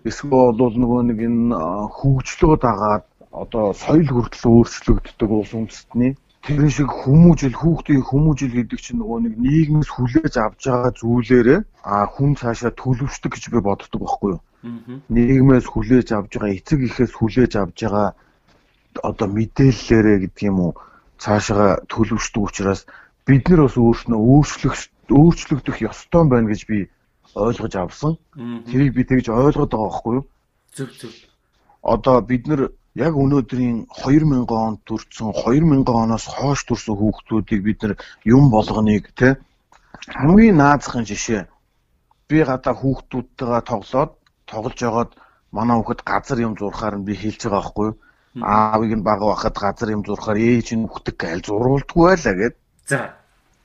[0.09, 1.57] Эсвэл бол нөгөө нэг энэ
[1.97, 8.99] хөгжлөө дагаад одоо соёл хүртэл өөрчлөгддөг улс үндэстний тэрэн шиг хүмүүжил хүүхдийн хүмүүжил гэдэг чинь
[8.99, 14.31] нөгөө нэг нийгмээс хүлээж авч байгаа зүйлээрээ а хүн цаашаа төлөвшдөг гэж би боддог байхгүй
[14.35, 14.43] юу.
[14.43, 14.99] Аа.
[15.07, 18.09] Нийгмээс хүлээж авж байгаа эцэг ихээс хүлээж авж байгаа
[19.07, 20.73] одоо мэдээллээрээ гэдэг юм уу
[21.23, 22.81] цаашаа төлөвшдөг учраас
[23.27, 24.75] бид нар бас өөрснөө өөрчлөх
[25.15, 26.79] өөрчлөгдөх ёстой байна гэж би
[27.39, 28.19] ойлгож авсан.
[28.67, 30.27] Тэрийг би тэгж ойлгоод байгаа байхгүй юу?
[30.75, 31.13] Зөв зөв.
[31.83, 37.95] одоо бид нар яг өнөөдрийн 2000 онд төрсэн 2000 оноос хойш төрсэн хүүхдүүдийг бид нар
[38.25, 39.37] юм болгоныг те
[40.09, 41.47] хамгийн наазахын жишээ
[42.29, 44.13] би гадаа хүүхдүүдтэйгээ тоглоод
[44.51, 45.11] тоглож байгаад
[45.57, 47.91] манай хүүхэд газар юм зурхаар нь би хэлж байгаа байхгүй?
[48.41, 52.55] Аавыг нь бага байхад газар юм зурхаар ээж нь хүүхдэг гээл зурулдаггүй байлаа гэд.
[52.89, 52.99] За.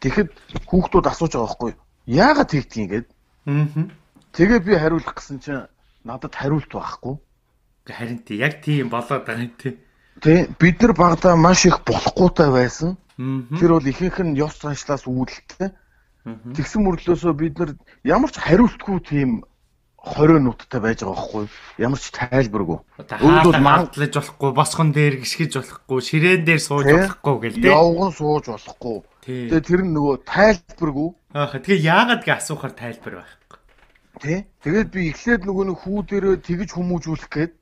[0.03, 0.29] Тэгэхэд
[0.69, 1.71] хүүхдүүд асууж байгаа байхгүй?
[2.05, 3.07] Яагаад тэгдгийг гээд.
[4.35, 5.67] Тэгээ би хариулах гэсэн чинь
[6.03, 7.15] надад хариулт байхгүй.
[7.87, 9.77] Харин тий яг тийм болоод байгаа юм тий.
[10.21, 12.97] Тэ бид нар багада маш их болохгүйтай байсан.
[13.17, 15.71] Тэр бол ихэнх нь ёс заншлаас үүдэлтэй.
[16.27, 17.71] Тэгсэн мөрлөөсөө бид нар
[18.03, 19.29] ямар ч хариултгүй тийм
[20.03, 21.45] 20 нуттай байж байгаа байхгүй
[21.79, 22.79] ямар ч тайлбаргүй.
[22.99, 27.71] Өөрөөр мандлаж болохгүй, босгон дээр гიშгэж болохгүй, ширээн дээр сууж болохгүй гэл тээ.
[27.71, 28.97] Явган сууж болохгүй.
[29.27, 31.09] Тэгээ тэр нь нөгөө тайлбаргүй.
[31.35, 33.46] Аа тэгээ яагаад гэ асуухаар тайлбар байхгүй.
[34.17, 34.45] Тэ.
[34.63, 37.53] Тэгээд би эхлээд нөгөө нэг хүү дээрээ тэгж хүмүүжүүлэх гээд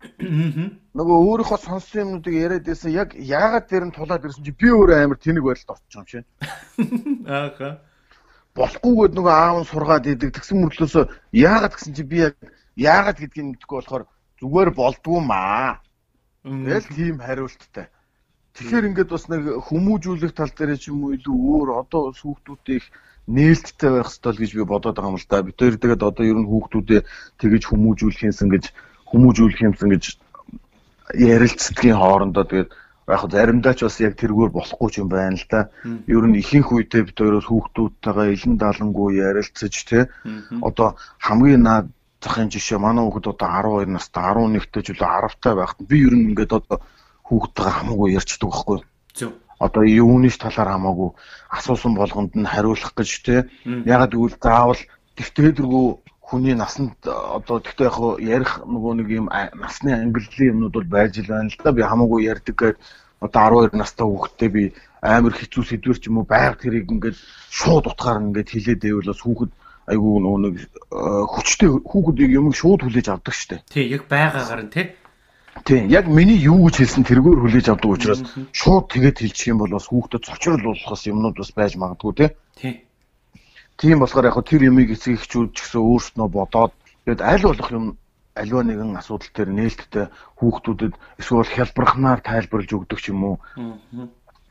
[0.95, 4.97] нөгөө өөрийнхөө сонссон юмнуудыг яриад байсан яг яагаад дээр нь тулаад ирсэн чи би өөрөө
[5.03, 6.25] амар тэнэг байдалд орчих юм шиг.
[7.27, 7.83] Ааха
[8.55, 11.03] болохгүйгээд нөгөө аав нь сургаад идэг тэгсэн мөрлөөсөө
[11.35, 12.35] яагаад гэсэн чи би яг
[12.79, 14.03] яагаад гэдгийг мэдэхгүй болохоор
[14.39, 15.83] зүгээр болдгоо маа.
[16.47, 17.91] Тэгэл тийм хариулттай.
[18.55, 22.87] Тэгэхээр ингээд бас нэг хүмүүжүүлэх тал дээр ч юм уу илүү өөр одоо хүүхдүүдийн
[23.27, 25.41] нээлттэй байх ёстой л гэж би бодоод байгаа юм л да.
[25.41, 27.01] Бид хоёр тэгээд одоо ер нь хүүхдүүдээ
[27.41, 28.65] тэгэж хүмүүжүүлэх юмсан гэж
[29.09, 30.03] хүмүүжүүлэх юмсан гэж
[31.13, 32.69] ярилцдгийн хоорондоо тэгээд
[33.07, 35.69] яг заримдаа ч бас яг тэргээр болохгүй юм байна л да.
[36.09, 40.09] Ер нь ихэнх үедээ бид өөрөөр хүүхдүүдтэйгээ илэн далангуй ярилцаж те
[40.61, 41.87] одоо хамгийн наад
[42.25, 43.49] захын жишээ манай хүүхэд одоо
[43.85, 46.77] 12 настай 11-тэй ч үлээ 10-тай байхад би ер нь ингээд одоо
[47.29, 48.79] хүүхдтэйгээ хамаагүй ярьчдаг байхгүй.
[49.13, 49.31] Зөв.
[49.59, 51.09] Одоо юуныш талаар хамаагүй
[51.49, 53.35] асуусан болгонд нь хариулах гэж те.
[53.65, 54.81] Ягаад гэвэл заавал
[55.15, 55.85] дэвтэрдэргүй
[56.19, 61.29] хүний насанд одоо тэгтээ яг ярих нөгөө нэг юм насны ангиллын юмнууд бол байж л
[61.29, 61.71] байна л да.
[61.71, 62.75] Би хамаагүй ярьдаг гэж
[63.21, 64.63] одоо 12 настай хүүхдтэй би
[65.01, 67.17] амар хэцүү сэдвэр ч юм уу байг тэрийг ингээд
[67.53, 69.51] шууд утгаар ингээд хилээд байвал бас хүүхэд
[69.85, 70.55] айгүй нөгөө нэг
[71.29, 73.61] хүчтэй хүүхдийг юм шууд хүлээж авдаг штэ.
[73.69, 74.85] Тий, яг байгаагаар нь тий.
[75.63, 79.71] Тийм, яг миний юу гэж хэлсэн тэргээр хүлээж авдаг учраас шууд тэгээд хэлчих юм бол
[79.71, 82.29] бас хүүхдэд цочруулахс юмнууд бас байж магадгүй тий.
[82.59, 82.73] Тий.
[83.79, 86.75] Тийм болохоор яг тэр юмыг эцэг эхчүүд ч гэсэн өөрснөө бодоод
[87.07, 87.85] тэгээд аль болох юм
[88.35, 90.05] аливаа нэгэн асуудал дээр нээлттэй
[90.43, 93.35] хүүхдүүдэд эсвэл хялбархнаар тайлбарлаж өгдөг ч юм уу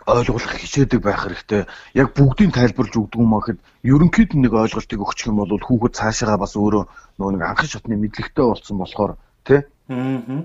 [0.09, 1.65] ойлгох хичээдэг байх хэрэгтэй.
[1.97, 6.57] Яг бүгдийг тайлбарлаж өгдөг юм ахэд ерөнхийд нэг ойлголтыг өгчих юм бол хүүхэд цаашаа бас
[6.57, 6.85] өөрөө
[7.21, 9.13] нөгөө нэг анхан шатны мэдлэгтэй болсон болохоор
[9.45, 9.61] тий.
[9.89, 10.45] Аа.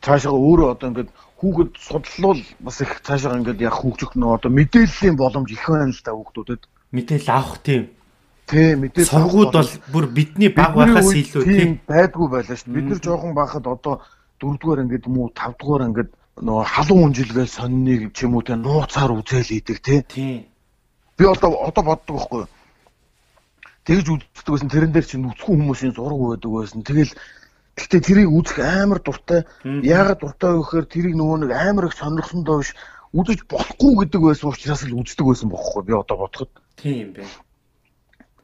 [0.00, 1.10] Цаашаа өөрөө одоо ингээд
[1.40, 6.04] хүүхэд судлал бас их цаашаа ингээд яг хүүхжих нөгөө одоо мэдээллийн боломж их байна л
[6.04, 6.62] да хүүхдүүдэд.
[6.92, 7.84] Мэдээлэл авах тийм
[8.50, 12.74] Тий, мэдээ сургууд бол бүр бидний баг байхаас илүү тийм байдгүй байлаа шүү.
[12.74, 14.02] Бид нар жоохон байхад одоо
[14.42, 16.10] 4-р ангид юм уу 5-р ангид
[16.42, 20.02] нөгөө халуун үнжилгээ сонныг ч юм уу те нууцаар үзэл идэг тий.
[21.14, 22.42] Би одоо одоо боддог байхгүй.
[23.86, 26.82] Тэгж үздэг байсан тэрэн дээр чинь үсгүй хүмүүсийн зураг байдаг байсан.
[26.82, 27.14] Тэгэл
[27.76, 29.44] гэхдээ тэрийг үзэх амар дуртай.
[29.64, 32.74] Яагаад дуртай вэ гэхээр тэрийг нөгөө нэг амар их сонирхсондоо биш
[33.12, 36.50] үзэж болохгүй гэдэг байсан учраас л үздэг байсан бохоггүй би одоо бодоход.
[36.76, 37.30] Тийм байна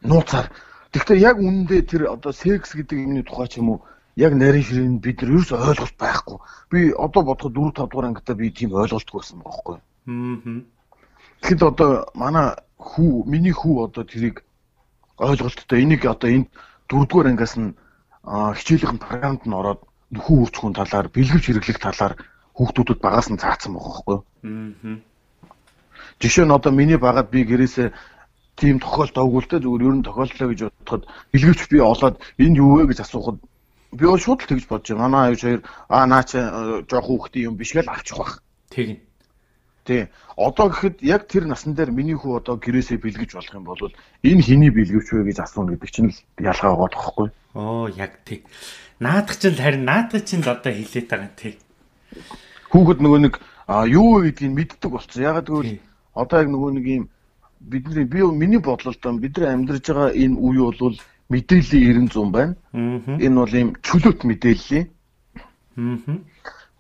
[0.07, 0.51] нууцаар.
[0.93, 3.79] Тэгэхээр яг үнэндээ тэр одоо секс гэдэг юмны тухай ч юм уу
[4.17, 6.39] яг нарийн ширээ бид нар ерөөс ойлголт байхгүй.
[6.71, 9.77] Би одоо бодоход 4 5 дугаар ангидаа би тийм ойлголтгүй байсан байхгүй.
[9.77, 10.63] Аа.
[11.43, 14.41] Тэгэхэд одоо манай хүү миний хүү одоо тэрийг
[15.19, 16.49] ойлголттой энийг одоо энд
[16.89, 17.77] 4 дугаар ангиас нь
[18.27, 22.15] хичээлийн програмд нь ороод нөхөн үрч хүн талаар бэлгэвч хэрэглэх талаар
[22.59, 24.19] хүүхдүүдэд багаас нь заасан байгаа хөөхгүй.
[24.19, 24.99] Аа.
[26.21, 27.89] Жишээ нь одоо миний багад би гэрээсээ
[28.57, 32.91] тийм тохиолдолд овгуултай зүгээр ер нь тохиолдлоо гэж бодоход бэлгэвч би олоод энэ юу вэ
[32.91, 33.39] гэж асуухад
[33.93, 35.03] би шууд л тэгж бодож байна.
[35.07, 36.39] Манай аюу хоёр аа наа чи
[36.91, 38.43] жоох хүүхдийн юм биш гэж авчих бах.
[38.73, 39.06] Тэгнь.
[39.87, 40.09] Тий.
[40.37, 43.79] Одоо гэхэд яг тэр насан дээр миний хүү одоо гэрээсээ бэлгэж болох юм бол
[44.27, 47.29] энэ хиний бэлгэвч вэ гэж асууна гэдэг чинь л ялгаа байгаа тоххой.
[47.55, 48.43] Оо яг тий.
[48.99, 51.55] Наадах чинь харин наадах чинь л одоо хилээд байгаа тий.
[52.75, 53.35] Хүүхэд нөгөө нэг
[53.95, 55.23] юу гэдгийг мэддэг болцсон.
[55.23, 55.79] Ягаад гэвэл
[56.19, 57.05] одоо яг нөгөө нэг юм
[57.63, 60.99] бидний би миний бодлолд бид нар амьдарч байгаа энэ үе бол
[61.31, 62.55] мэдээллийн 90 100 байна.
[62.75, 64.87] Энэ бол ийм чөлөөт мэдээллийн.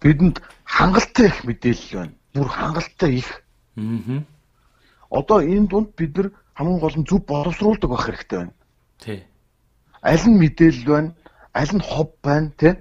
[0.03, 2.14] Бидэнд хангалттай их мэдээлэл байна.
[2.37, 3.31] Бүр хангалттай их.
[5.09, 8.55] Одоо энэ дунд бид нар хамгийн гол нь зөв боловсруулдаг байх хэрэгтэй байна.
[9.01, 9.25] Тий.
[10.05, 11.11] Аль нь мэдээлэл байна,
[11.57, 12.75] аль нь хоб байна, тий?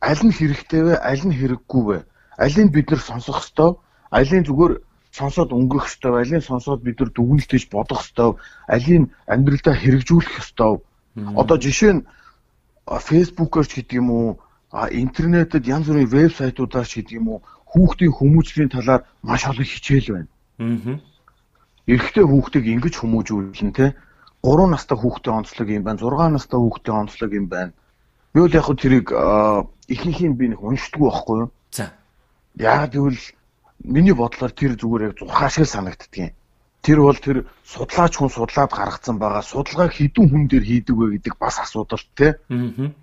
[0.00, 1.98] Аль нь хэрэгтэй вэ, аль нь хэрэггүй вэ?
[2.36, 4.72] Алийг бид нар сонсох ёстой, алийг зүгээр
[5.12, 8.36] сонсоод өнгөрөх ёстой, алийг сонсоод бид нар дүгнэлтэж бодох ёстой,
[8.68, 10.84] алийг амьдралдаа хэрэгжүүлэх ёстой.
[11.16, 12.06] Одоо жишээ нь
[12.84, 14.28] фэйсбүүкээр ч гэдэг юм уу,
[14.92, 20.30] интернетэд янз бүрийн вебсайтуудаар ч гэдэг юм уу, хүүхдийн хүмүүжлийн талаар маш олон хичээл байна.
[20.58, 20.98] Аа.
[21.86, 23.94] Эрэгтэй хүүхдийг ингэж хүмүүжүүлэн те
[24.42, 27.72] 3 настай хүүхдээ онцлог юм байна, 6 настай хүүхдээ онцлог юм байна.
[28.32, 29.06] Би бол яг хөө тэрийг
[29.90, 31.50] ихэнхийн би нэг уншдаггүй байхгүй юу?
[31.72, 31.90] За.
[32.54, 33.22] Яагаад гэвэл
[33.82, 36.30] миний бодлоор тэр зүгээр яг зурхаа шиг санагддгийн.
[36.82, 39.42] Тэр бол тэр судлаач хүн судлаад гаргацсан байгаа.
[39.42, 42.34] Судалгааг хідэн хүн дээр хийдэг вэ гэдэг бас асуудал тий.
[42.36, 42.94] Аа.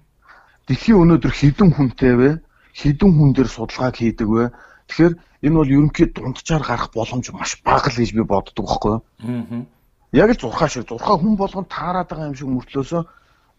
[0.67, 2.29] Дэлхийн өнөөдөр хідэн хүнтэй вэ?
[2.73, 4.49] Хідэн хүн дээр судалгааг хийдэг вэ?
[4.89, 5.13] Тэгэхээр
[5.45, 9.01] энэ бол ерөнхийд дунджаар гарах боломж маш бага л гэж би боддог байхгүй юу?
[9.23, 9.65] Аа.
[10.13, 13.01] Яг л зурхаа шиг зурхаа хүн болгонд таарад байгаа юм шиг мөртлөөсөө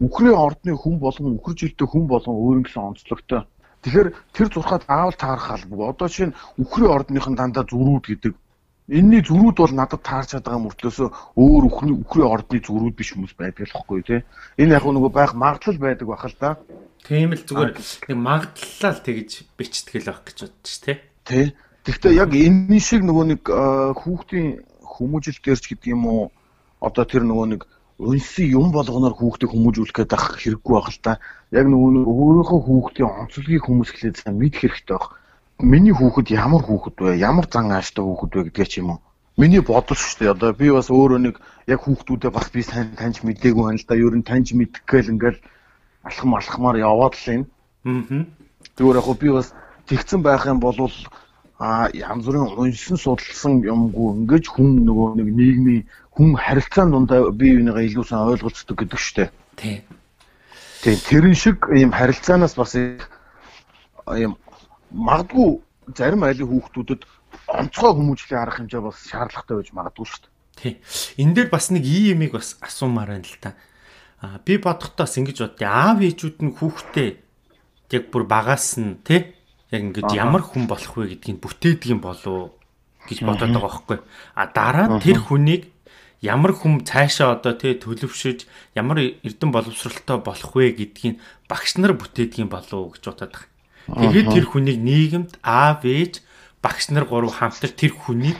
[0.03, 3.41] үхрийн ордны хүн болгон үхэр жилтэй хүн болгон өөр юм гэсэн онцлогтой.
[3.83, 5.87] Тэгэхээр тэр зурхаад аавал таарах албагүй.
[5.87, 8.33] Одоо чинь үхрийн ордныхын дандаа зөрүүд гэдэг.
[8.85, 11.09] Энийний зөрүүд бол надад таарч байгаа мөртлөөсөө
[11.41, 14.21] өөр үхрийн үхрийн ордны зөрүүд биш хүмүүс байдаг л хэвгүй тий.
[14.61, 16.61] Энэ яг нөгөө байх магадлал байдаг бах л да.
[17.01, 20.97] Тийм л зүгээр нэг магадлалаа тэгж бичтгэл байх гэж бодчих тий.
[21.25, 21.45] Тий.
[21.81, 26.23] Гэхдээ яг энэ шиг нөгөө нэг хүүхдийн хүмүүжил дээрч гэдэг юм уу
[26.77, 27.61] одоо тэр нөгөө нэг
[27.97, 31.13] унсан юм болгоноор хүүхдийг хүмүүжүүлэх гээд ах хэрэггүй байх л та.
[31.49, 35.09] Яг нөгөө нэг өөрийнхөө хүүхдийн онцлогийг хүмүүс хэлээд сайн мэдэх хэрэгтэй байх.
[35.59, 37.11] Миний хүүхэд ямар хүүхэд вэ?
[37.19, 38.99] Ямар зан ааштай хүүхэд вэ гэдгээ ч юм уу.
[39.37, 40.33] Миний бодол шүү дээ.
[40.35, 41.35] Одоо би бас өөрөө нэг
[41.67, 43.95] яг хүүхдүүдээ бас би сайн таньж мэдээгүй байна л да.
[43.95, 45.39] Ер нь таньж мэдэх гээл ингээл
[46.03, 47.43] алхам алхмаар яваад л юм.
[47.87, 48.27] Аа.
[48.75, 49.55] Зүгээр яг би бас
[49.87, 50.75] тэгсэн байх юм бол
[51.59, 57.55] а янз бүрийн уншсан судалсан юмгүй ингэж хүн нөгөө нэг нийгмийн хүн харилцаан дундаа бие
[57.55, 59.31] бинийгаа илүү сайн ойлголцдог гэдэг штеп.
[59.55, 59.87] Тий.
[60.83, 64.35] Тийм тэрэн шиг ийм харилцаанаас бас ийм
[64.91, 65.61] магадгүй
[65.95, 67.01] зарим айлын хүүхдүүдэд
[67.47, 70.33] онцгой хүмүүжлийн арга хэмжээ бас шаардлагатай байж магадгүй шүү дээ.
[70.55, 70.73] Тий.
[71.21, 73.53] Энэ дээр бас нэг ий юмыг бас асуумаар байна л та.
[74.21, 75.67] А би бодохдоо бас ингэж бодъё.
[75.67, 77.09] Аав ээжүүд нь хүүхдээ
[77.91, 79.35] яг бүр багаас нь тий
[79.69, 82.55] яг ингээд ямар хүн болох вэ гэдгийг бүтээдэг юм болов
[83.05, 83.99] гэж бодоод байгаа байхгүй.
[84.33, 85.69] А дараа тэр хүнийг
[86.23, 92.47] ямар хүм цаашаа одоо тий төлөвшөж ямар эрдэн боловсралтай болох вэ гэдгийг багш нар бүтээдэг
[92.47, 93.54] юм болов гэж бодоод байгаа.
[93.85, 96.25] Тэгээд тэр хүнийг нийгэмд аав ээж
[96.65, 98.39] багш нар гурав хамтар тэр хүнийг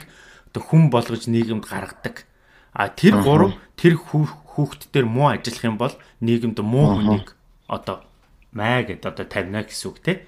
[0.50, 2.26] одоо хүн болгож нийгэмд гаргадаг.
[2.74, 7.38] А тэр гурав тэр хүүхд дээр муу ажиллах юм бол нийгэмд муу хүнийг
[7.70, 8.02] одоо
[8.50, 10.26] маа гэд одоо тавина гэсэн үг тий.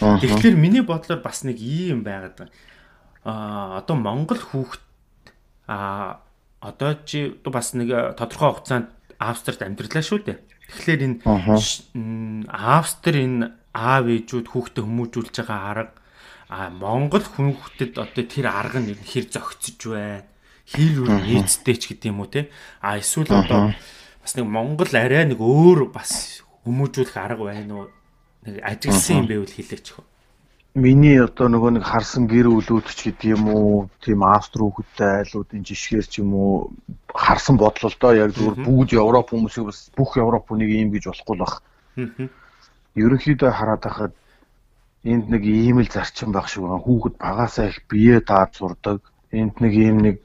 [0.00, 2.52] Тэгэхээр миний бодлоор бас нэг ийм байгаад байна.
[3.24, 4.84] Аа одоо Монгол хүүхэд
[5.70, 6.20] аа
[6.60, 8.90] одоо чи бас нэг тодорхой хугацаанд
[9.22, 10.38] Австрид амьдралаа шүү дээ.
[10.74, 15.92] Тэгэхээр энэ Австри энэ аав ээжүүд хүүхдэд хүмүүжүүлж байгаа арга
[16.52, 20.28] а Монгол хүүхдэд одоо тэр арга нь хэр зөгцөж байна.
[20.68, 22.52] Хэр үр нийцтэй ч гэдэг юм уу те.
[22.84, 23.72] А эсвэл одоо
[24.20, 27.88] бас нэг Монгол арай нэг өөр бас хүмүүжүүлэх арга байна уу?
[28.46, 30.04] нэг ажигласан юм байвал хэлээч хөө.
[30.74, 35.62] Миний одоо нөгөө нэг харсан гэр бүлүүд ч гэдэг юм уу, тийм Австри хүүхэдтэй айлуудын
[35.62, 36.72] жишгээр ч юм уу
[37.12, 41.36] харсан бодлоо доо яг зүгээр бүгд Европ хүмүүсийг бас бүх Европ хүнийг ийм гэж болохгүй
[41.38, 41.62] бах.
[42.96, 44.12] Ерөнхийдөө хараад байхад
[45.04, 46.84] энд нэг ийм л зарчим байх шиг байна.
[46.84, 49.00] Хүүхэд багасаа их бие даад сурдаг.
[49.32, 50.18] Энд нэг ийм нэг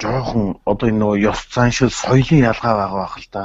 [0.00, 3.44] жоохон одоо энэ нөгөө ёс заншил соёлын ялгаа байгаа байх л да.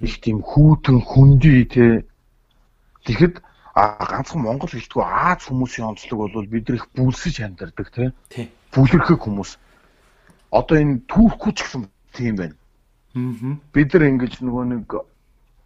[0.00, 2.04] Их тийм хүүтэн хүндий те
[3.04, 3.40] Тэгэхэд
[3.74, 8.12] а ганцхан Монгол хэлтгүү Аз хүмүүсийн онцлог бол бид нар их бүлсэж амьдардаг тий.
[8.72, 9.56] Бүлэрхэг хүмүүс.
[10.52, 12.56] Одоо энэ түүхгүй ч гэсэн тийм байна.
[13.72, 14.84] Бид нар ингэж нөгөө нэг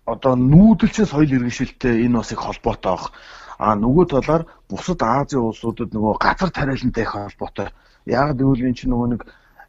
[0.04, 3.12] одоо нүүдэлчин соёл иргэншилтэй энэ бас их холбоотой баг.
[3.58, 7.68] А нөгөө талаар бусад Азийн улсуудад нөгөө газар тариалантай их холбоотой.
[8.04, 9.22] Яг гэвэл энэ чинь нөгөө нэг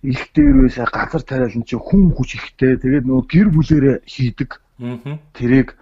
[0.03, 2.75] их дээр байсаа газар тариалан чинь хүн хүч ихтэй.
[2.75, 4.59] Тэгээд нөгөө гэр бүлэрээ хийдэг.
[5.37, 5.77] Тэрийг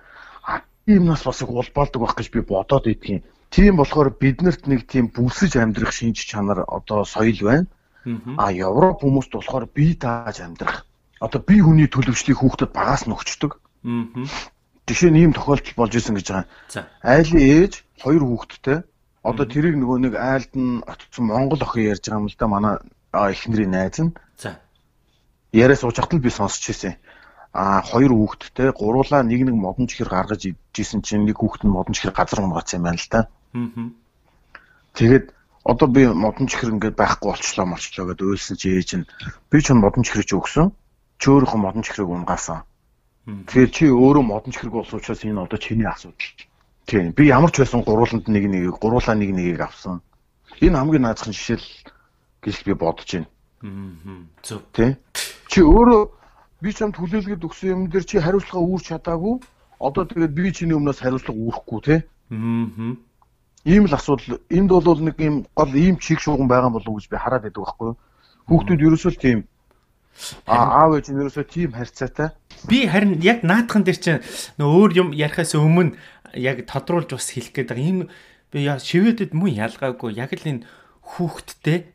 [0.86, 3.24] иймнаас бас их улбаалдаг байх гэж би бодоод идэх юм.
[3.50, 7.68] Тийм болохоор биднэрт нэг тийм бүсэж амьдрах шинж чанар одоо соёл байна.
[8.38, 10.86] А Европ хүмүүст болохоор бие дааж амьдрах.
[11.24, 13.63] Одоо бие хүний төлөвшлийг хүүхдэд багаас нь өгчдөг.
[13.84, 16.88] Жишээ нь ийм тохиолдол болж исэн гэж байгаа.
[17.04, 18.80] Айлын ээж хоёр хүүхэдтэй.
[19.24, 22.76] Одоо тэрийг нөгөө нэг айлд нь очсон Монгол охин ярьж байгаа юм л да манай
[23.12, 24.12] эхнэрийн найз нь.
[24.36, 24.60] За.
[25.56, 26.96] Яриа сууж хатал би сонсч ирсэн
[27.54, 31.94] а хоёр хүүхэдтэй гуруулаа нэг нэг модон чихэр гаргаж ижсэн чинь нэг хүүхэд нь модон
[31.94, 33.30] чихэр газар унгаац юм байна л да.
[33.54, 33.94] Аа.
[34.98, 35.26] Тэгээд
[35.62, 39.06] одоо би модон чихэр ингээд байхгүй болчлоо молчлоо гэдээ уйлсан чи ээж нь
[39.54, 40.74] би ч модон чихэр чи өгсөн.
[41.22, 42.66] Чи өөрийнхөө модон чихрийг унгаасан.
[43.24, 46.28] Тэгэхээр чи өөрөө модон чихрэг болсон учраас энэ одоо чиний асуудал.
[46.86, 47.16] Тийм.
[47.16, 50.04] Би ямар ч байсан гурууланд нэг нэг гуруулаа нэг нэгийг авсан.
[50.60, 51.64] Энэ хамгийн наазахын жишээл
[52.44, 53.28] гэж би бодож байна.
[53.64, 54.28] Аа.
[54.44, 54.60] Зөв.
[54.76, 55.00] Тийм.
[55.48, 56.02] Чи өөрөө
[56.60, 59.40] би чамд хүлээлгээд өгсөн юм дээр чи хариуцлага үүрч чадаагүй.
[59.80, 61.96] Одоо тэгээд би чиний өмнөөс хариуцлага үүрэхгүй те.
[62.28, 63.00] Аа.
[63.64, 64.44] Ийм л асуудал.
[64.52, 67.64] Энд бол нэг ийм гол ийм чиг шууган байгаа болов уу гэж би хараад байдаг
[67.64, 67.98] байхгүй юу?
[68.52, 69.48] Хүүхдүүд ерөөсөө л тийм
[70.48, 72.32] Аа аав ээж нь ерөөсөө тийм харьцаатай.
[72.70, 74.24] Би харин яг наадхан дээр чинь
[74.60, 75.98] нөө өөр юм ярихаас өмнө
[76.38, 77.90] яг тодруулж бас хэлэх гээд байгаа.
[77.92, 78.06] Энэ
[78.54, 80.66] би шивэдэд мөн ялгаагүй яг л энэ
[81.04, 81.90] хүүхдтэй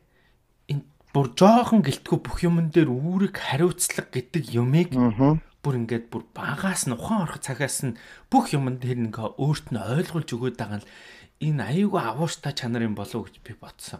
[0.69, 0.83] энэ
[1.15, 4.93] бүр жоохон гэлтгүү бүх юмн дээр үүрэг хариуцлага гэдэг юмыг
[5.63, 7.97] бүр ингээд бүр багаас нь ухаан орох цагаас нь
[8.31, 10.87] бүх юмн дээр ингээ өөрт нь ойлгуулж өгöd байгаа нь
[11.39, 13.99] энэ аюулгүй авууштай чанар юм болов уу гэж би бодсон.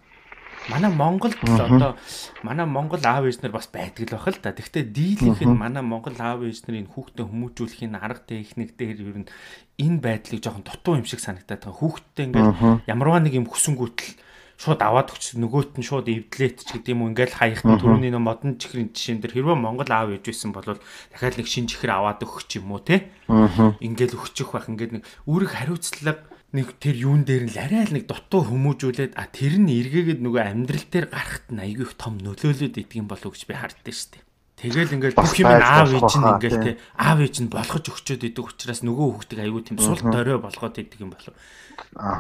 [0.67, 1.95] Манай Монголд одоо
[2.43, 4.52] манай Монгол аав ээж нар бас байдаг л бахал та.
[4.52, 9.32] Гэхдээ дийлийнх нь манай Монгол аав ээж нарын хүүхдээ хүмүүжүүлэхийн арга техник дээр ер нь
[9.80, 11.80] энэ байдлыг жоохон дутуу юм шиг санагдаад байгаа.
[11.80, 14.19] Хүүхдтэй ингээд ямарваа нэг юм хүсэнгүүтэл
[14.60, 18.19] шууд аваад өгч нөгөөт нь шууд эвдлээт ч гэдэг юм уу ингээл хаяхт түрүүний нөө
[18.19, 22.19] модон чихрийн жишээн дээр хэрвээ Монгол аав ээж байсан бол дахиад нэг шин чихэр аваад
[22.28, 27.46] өгөх юм уу те ингээл өгчих байх ингээд нэг үүрэг хариуцлага нэг тэр юун дээр
[27.46, 31.62] нь арай л нэг дутуу хүмүүжүүлээд а тэр нь эргээгээд нөгөө амьдрал дээр гарахт нь
[31.62, 34.24] айгүй их том нөлөөлөд идэг юм болов гэж би хардсан шүү дээ.
[34.60, 38.44] Тэгэл ингээл бүх юм аав ээж нь ингээл те аав ээж нь болгож өгчөөд идэг
[38.50, 41.38] учраас нөгөө хүүхдийг айгүй тийм сул дорой болгоод идэг юм болов.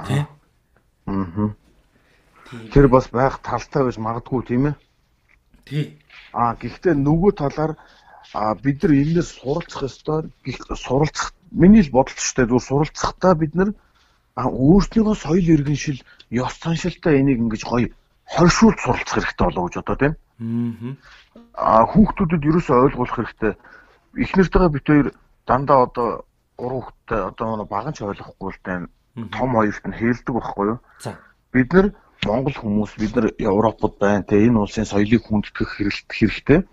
[0.05, 0.23] Тэ?
[1.09, 1.51] Аа.
[2.69, 4.75] Тэр бас байх талтай байж магадгүй тийм ээ.
[5.65, 5.85] Тий.
[6.37, 7.75] Аа гэхдээ нөгөө талаар
[8.31, 10.29] а бид нар энэс суралцах ёстой.
[10.77, 13.73] Суралцах миний л бодол ч гэдэг зүгээр суралцахдаа бид нар
[14.39, 15.99] а өөртнийгөө соёл иргэншил
[16.43, 17.89] ёс заншилтай энийг ингэж гоё
[18.33, 20.13] хоршуулж суралцах хэрэгтэй болов гэж одоо тийм.
[21.59, 23.53] Аа хүүхдүүдэд ерөөсөө ойлгуулах хэрэгтэй.
[24.23, 25.07] Эхнэртэйгээ бид хоёр
[25.49, 26.07] дандаа одоо
[26.55, 28.87] гурван хүүхдтэй одоо баган ч ойлгохгүй л тань
[29.35, 30.79] том хоёрт нь хэлдэг байхгүй юу?
[31.03, 31.19] За.
[31.51, 31.87] Бид нар
[32.23, 35.71] Монгол хүмүүс бид нар Европод байна те энэ улсын соёлыг хүндэтгэх
[36.07, 36.63] хэрэгтэй.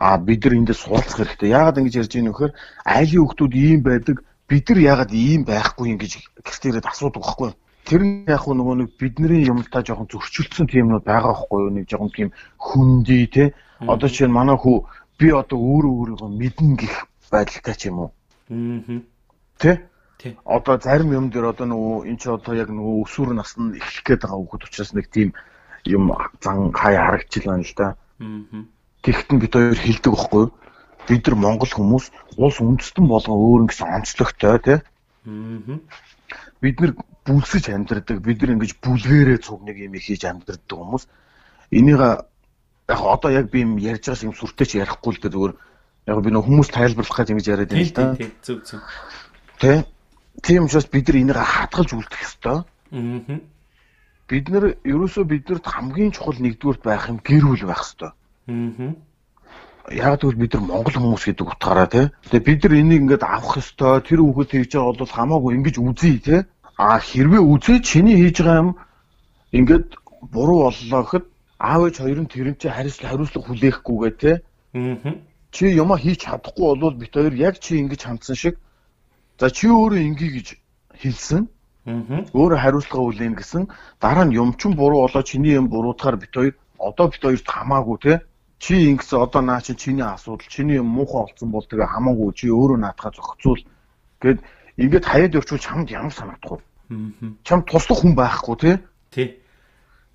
[0.00, 1.52] Аа бид нар эндээ суулцах хэрэгтэй.
[1.52, 2.50] Яагаад ингэж ярьж ийм нөхөр
[2.84, 4.16] айлын хүүхдүүд ийм байдаг
[4.48, 6.12] бид нар яагаад ийм байхгүй юм гэж
[6.46, 7.50] гэртээрэд асуудаг байхгүй
[7.86, 11.70] тэр нь яг нөгөө нэг бидний юмтай жоохон зөрчилдсөн тиймнүүд байгаа байхгүй юу?
[11.70, 12.28] Нэг жоохон тийм
[12.58, 13.54] хүндий те?
[13.78, 14.82] Одоо чинь манай хүү
[15.18, 16.94] би одоо өөрөө өөрийгөө мэднэ гэх
[17.30, 18.10] байдалтай ч юм уу?
[18.50, 19.02] Аа
[19.62, 19.86] тэ?
[20.42, 24.22] Одоо зарим юм дээр одоо нөгөө эн чи одоо яг нөгөө өсвөр наснд эхлэх гээд
[24.26, 25.28] байгаа хүүхэд учраас нэг тийм
[25.86, 26.10] юм
[26.42, 27.88] зан хаяа харагдчихл байна л да.
[28.18, 28.66] Аа
[29.06, 30.50] тэгтэн бид хоёр хилдэг байхгүй юу
[31.06, 34.78] бид нар Монгол хүмүүс улс үндэстэн болгон өөр юм гэсэн онцлогтой тий.
[34.82, 35.78] Аа.
[36.60, 36.92] Бид нар
[37.26, 41.04] бүлсэж амьдардаг, бид нар ингэж бүлгээрээ цуг нэг юм хийж амьдардаг хүмүүс.
[41.70, 42.26] Энийг яг
[42.86, 45.54] одоо яг би юм ярьж байгаа юм сүртэй ч ярихгүй л дээ зүгээр
[46.10, 48.14] яг би нөх хүмүүс тайлбарлах гэж ингэж яриад байна л да.
[48.18, 48.80] Тий, зөв зөв.
[49.62, 49.86] Тэ.
[50.42, 52.58] Тийм учраас бид нар энийг хатгалж үлдэх ёстой.
[52.66, 53.38] Аа.
[54.26, 58.10] Бид нар ерөөсөө биднэрт хамгийн чухал нэгдүгürt байх юм гэр бүл байх ёстой.
[58.50, 58.94] Аа
[59.90, 62.06] яг тэгвэл бид нар монгол хүмүүс гэдэг утгаараа тий.
[62.30, 64.02] Тэгээ бид нар энийг ингээд авах ёстой.
[64.02, 66.40] Тэр хүүхэд хийж байгаа бол хамаагүй ингэж үзье тий.
[66.76, 68.70] А хэрвээ үзээ чиний хийж байгаа юм
[69.54, 69.86] ингээд
[70.34, 71.24] буруу боллоо гэхэд
[71.58, 74.36] аав ээж хоёр нь тэр нь чи хариуцлага хариуцлага хүлээхгүйгээ тий.
[74.74, 75.14] Аа.
[75.54, 78.54] Чи юмаа хийж чадахгүй бол бит хоёр яг чи ингэж хандсан шиг
[79.38, 80.48] за чи өөрөө ингэе гэж
[80.98, 81.46] хэлсэн.
[81.86, 82.26] Аа.
[82.34, 83.62] Өөрөө хариуцлага хүлээн гэсэн
[84.02, 87.98] дараа нь юм чин буруу болоо чиний юм буруутахаар бит хоёр одоо бит хоёрт хамаагүй
[88.02, 88.16] тий
[88.58, 92.46] чи ингэсэн одоо наа чи чиний асуудал чиний юм муухай болсон бол тэгээ хамаагүй чи
[92.48, 93.62] өөрөө наатахаа зохицуул
[94.20, 94.38] гэд
[94.80, 96.64] ингээд хаяад өрчүүл чамд ямар санагдах вэ?
[97.44, 98.76] Чам туслах хүн байхгүй тий?
[99.12, 99.28] Тий.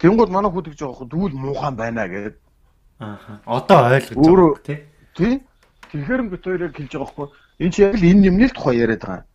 [0.01, 2.35] Тэнгууд манай хүүд гэж байгаа дүүл муухан байна гэд.
[2.97, 3.41] Аа.
[3.45, 4.79] Одоо ойлгож байгаа тий.
[5.13, 5.33] Тий.
[5.91, 7.27] Тэгэхээр бит хоёрыг хэлж байгаа байхгүй.
[7.61, 9.25] Энд чи яг л энэ юмны л тухай яриад байгаа.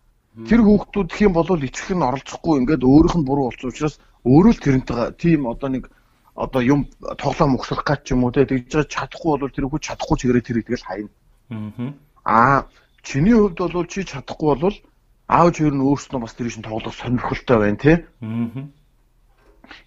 [0.49, 4.53] Тэр хүүхдүүд гэх юм бол ичих нь оролцохгүй ингээд өөрийнх нь буруу болсон учраас өөрөө
[4.53, 5.85] л тэрнтэйгээ тийм одоо нэг
[6.37, 6.81] одоо юм
[7.17, 10.85] тоглоом өгсөх гад ч юм уу тэгж чадахгүй бол тэр хүү чадахгүй чигээрээ тэр тэгэл
[10.85, 11.11] хайна.
[12.25, 12.69] Аа
[13.01, 14.77] чиний хувьд бол чи чадахгүй бол
[15.33, 17.93] аав хоёр нь өөрснөө бас тэр шин тоглох сонирхолтой байна те.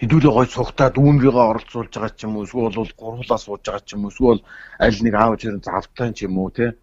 [0.01, 3.93] Хэдүүлээ гой цугтаа дүүнрийгээ оролцуулж байгаа ч юм уу эсвэл бол гурвлаа сууж байгаа ч
[3.95, 4.41] юм уу эсвэл
[4.81, 6.75] аль нэг аав хоёр завтай ч юм уу те.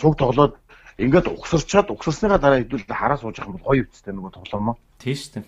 [0.00, 0.58] Цуг тоглоод
[0.98, 4.76] ингээд угсарчаад угсарсныгаа дараа хэдүүлээ хараа сууж байгаа юм гоё үстэй нөгөө тоглоомоо.
[4.98, 5.46] Тийм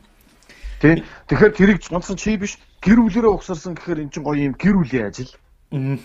[0.80, 1.04] Тэ.
[1.28, 5.12] Тэгэхээр тэрийг ганцхан чи биш гэр бүлэрээ угсарсан гэхээр эн чинь гоё юм гэр бүлийн
[5.12, 5.28] ажил.
[5.76, 6.00] Аа.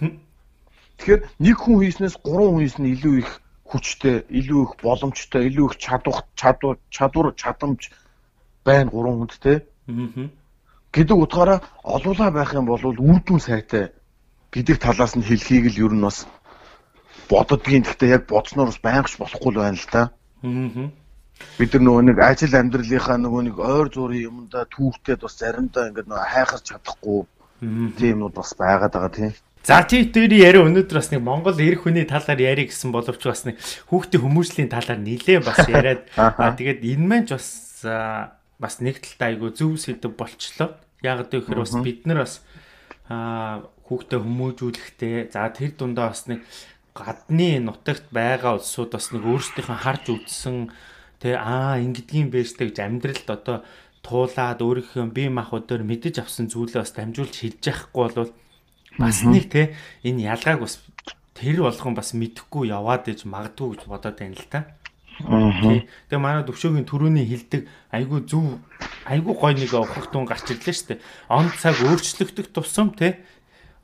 [0.99, 3.31] Тэгэхээр нэг хүн хийснээс гурван хүн хийсэн илүү их
[3.63, 7.87] хүчтэй, илүү их боломжтой, илүү их чадвар, чадвар, чадвар, чадамж
[8.67, 9.63] байна гурван хүнд те.
[9.87, 10.27] Аа.
[10.91, 13.95] Гэдэг утгаараа олуулаа байх юм бол үрдүн сайтай
[14.51, 16.27] гэдэг талаас нь хэлхийг л ер нь бас
[17.31, 17.87] бододгийн.
[17.87, 20.03] Гэхдээ яг бодсноор бас байнгаш болохгүй л байна л да.
[20.43, 20.91] Аа
[21.59, 26.09] бид нар нөгөө нэг ажил амьдралынхаа нөгөө нэг ойр зургийн юмдаа түүхтэд бас заримдаа ингээд
[26.09, 27.19] нөгөө хайхарч чадахгүй
[27.99, 29.33] тийм юмуд бас байгаад байгаа тийм.
[29.65, 33.49] За тий дээрийн яриа өнөөдөр бас нэг Монгол эрх хүний талаар ярих гэсэн боловч бас
[33.49, 33.57] нэг
[33.89, 37.81] хүүхдийн хүмүүжлийн талаар нилээ бас яриад тэгээд энэ маань ч бас
[38.61, 40.77] бас нэг талтай айгу зөв сэдв болчлоо.
[41.01, 42.45] Яг гэвэл бас бид нар бас
[43.09, 46.45] хүүхдээ хүмүүжүүлэхдээ за тэр дундаа бас нэг
[46.93, 50.69] гадны нутагт байгаа улсууд бас нэг өөрсдийнхөө харж үзсэн
[51.19, 53.57] Тэ аа ингэдгийн бэжтэй гэж амьдралд одоо
[54.05, 58.31] туулаад өөрийнхөө бие махбодоор мэдэж авсан зүйлээ бас дамжуулж хэлж яахгүй бол
[59.01, 59.73] бас нэг те
[60.05, 60.83] энэ ялгааг бас
[61.33, 64.59] тэр болгон бас мэдхгүй яваад иж магадгүй гэж бодоод байна л та.
[65.15, 68.59] Тэгээ манай төвшөөгийн төрөний хилдэг айгүй зүв
[69.07, 71.03] айгүй гой нэг ухах тун гарч ирлээ шүү дээ.
[71.31, 73.23] Он цаг өөрчлөгдөх тусам те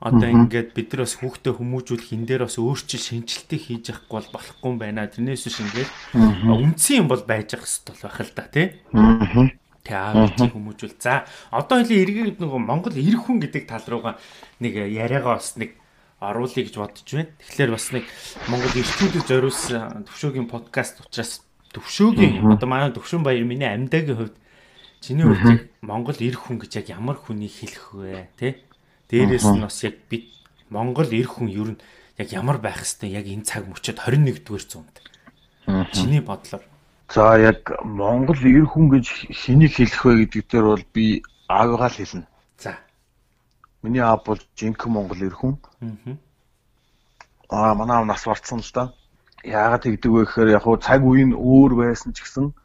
[0.02, 4.30] одоо ингээд бид нар бас хүүхдээ хүмүүжүүлэх энэ дээр бас өөрчил шинжилтийг хийж явахгүй бол
[4.34, 5.06] болохгүй юм байна.
[5.06, 5.90] Тэрнээс биш ингээд
[6.50, 8.68] үндсэн юм бол байж ах хэвэл байх л да тий.
[9.86, 10.98] Тэ аав чи хүмүүжүүл.
[10.98, 14.18] За одоо хэлээ эргээд нөгөө Монгол ирэх хүн гэдэг тал руугаа
[14.58, 15.78] нэг яриагаа бас нэг
[16.18, 17.30] оруулъя гэж бодож байна.
[17.38, 18.06] Тэгэхээр бас нэг
[18.50, 21.46] Монгол ирчүүдэд зориулсан төвшөөгийн подкаст учраас
[21.78, 24.36] төвшөөгийн одоо манай төвшөн баяр миний амьдагийн хувьд
[25.02, 28.30] чиний хувьд Монгол ирэх хүн гэж яг ямар хүнийг хэлэх вэ?
[28.38, 28.62] Тэ?
[29.12, 30.32] Дээрээс нь бас яг бид
[30.72, 31.82] Монгол эр хүн ер нь
[32.16, 34.96] яг ямар байх хэвтэй яг энэ цаг мөчид 21-р зуунд.
[35.92, 36.64] Чиний бодлоор.
[37.12, 41.20] За яг Монгол эр хүн гэж хэнийг хэлэх вэ гэдэг дээр бол би
[41.52, 42.28] аавыгаа л хэлнэ.
[42.56, 42.80] За.
[43.84, 45.60] Миний аав бол жинхэнэ Монгол эр хүн.
[47.52, 48.96] Аа манай аав нас барцсан л да.
[49.44, 52.56] Яагаад тэгдэг вэ гэхээр яг хуу цаг үе нь өөр байсан ч гэсэн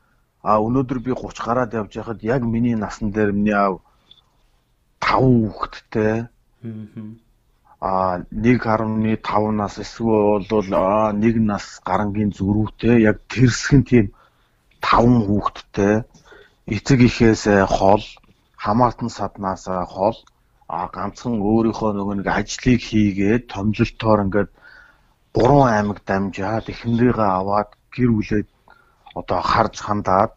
[0.47, 3.83] а өнөөдөр би 30 гараад явж байхад яг миний насан дээр миний аав
[5.03, 6.31] 5 хүүхэдтэй
[7.81, 10.69] Аа 1.5 нас эсвэл бол
[11.23, 14.07] нэг нас гарангийн зөрүүтэй яг тэрсхэн тийм
[14.81, 15.95] 5 хүүхэдтэй
[16.75, 18.05] эцэг ихээсээ хол
[18.65, 20.17] хамаатан саднаасаа хол
[20.69, 24.51] а ганцхан өөрийнхөө нөгөө нэг ажлыг хийгээд томжилтоор ингээд
[25.37, 28.49] гурван аймаг дамжаад эхнэрийгээ аваад гэр бүлээд
[29.21, 30.33] одоо харж хандаад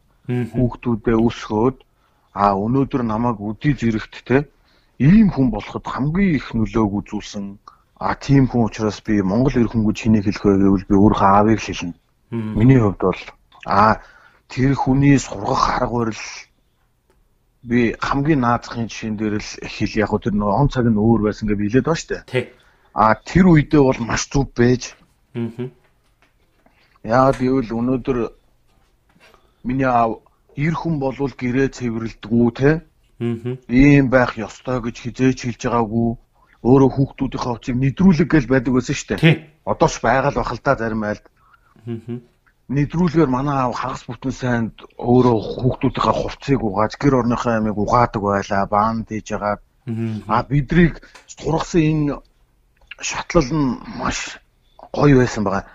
[0.52, 1.78] хүүхдүүдээ өсгөөд
[2.42, 4.38] а өнөөдөр намайг үдий зэрэгт те
[5.00, 7.58] ийм хүн болоход хамгийн их нөлөөг үзүүлсэн
[8.00, 11.60] а тийм хүн учраас би Монгол эр хөнгөж чиний хэлэх вэ гэвэл би өөрөө аавыг
[11.60, 11.96] хэлнэ.
[12.32, 13.22] Миний хувьд бол
[13.66, 14.00] а
[14.48, 16.26] тэр хүний сургах арга барил
[17.64, 21.48] би хамгийн наазахын жишээн дээр л хэл яг тэр нэг он цаг нь өөр байсан
[21.48, 22.24] гэж хэлээд байна шүү дээ.
[22.32, 22.46] Тий.
[22.96, 24.96] А тэр үедээ бол маш зүв байж.
[25.36, 25.68] Аа.
[27.04, 28.18] Яагаад гэвэл өнөөдөр
[29.64, 30.24] миний аав
[30.56, 32.72] эр хүн болвол гэрээ цэвэрлдэггүй те.
[33.20, 36.10] Ийм байх ёстой гэж хизээч хэлж байгаагүй.
[36.64, 39.64] Өөрөө хүүхдүүдийнхээ хувцыг нэдрүүлэг гэж байдаг байсан шүү дээ.
[39.68, 41.26] Одоо ч байгаа л бах л та зарим айлд.
[42.72, 48.64] Нэдрүүлгээр манай аав хагас бүтэн сайнд өөрөө хүүхдүүдийнхээ хувцыг угааж гэр орныхоо ямиг угаадаг байлаа.
[48.68, 49.60] Баан дийж байгаа.
[50.28, 51.04] А бидрийг
[51.40, 52.16] тургасан энэ
[53.02, 54.40] шатлал нь маш
[54.96, 55.66] гоё байсан байгаа.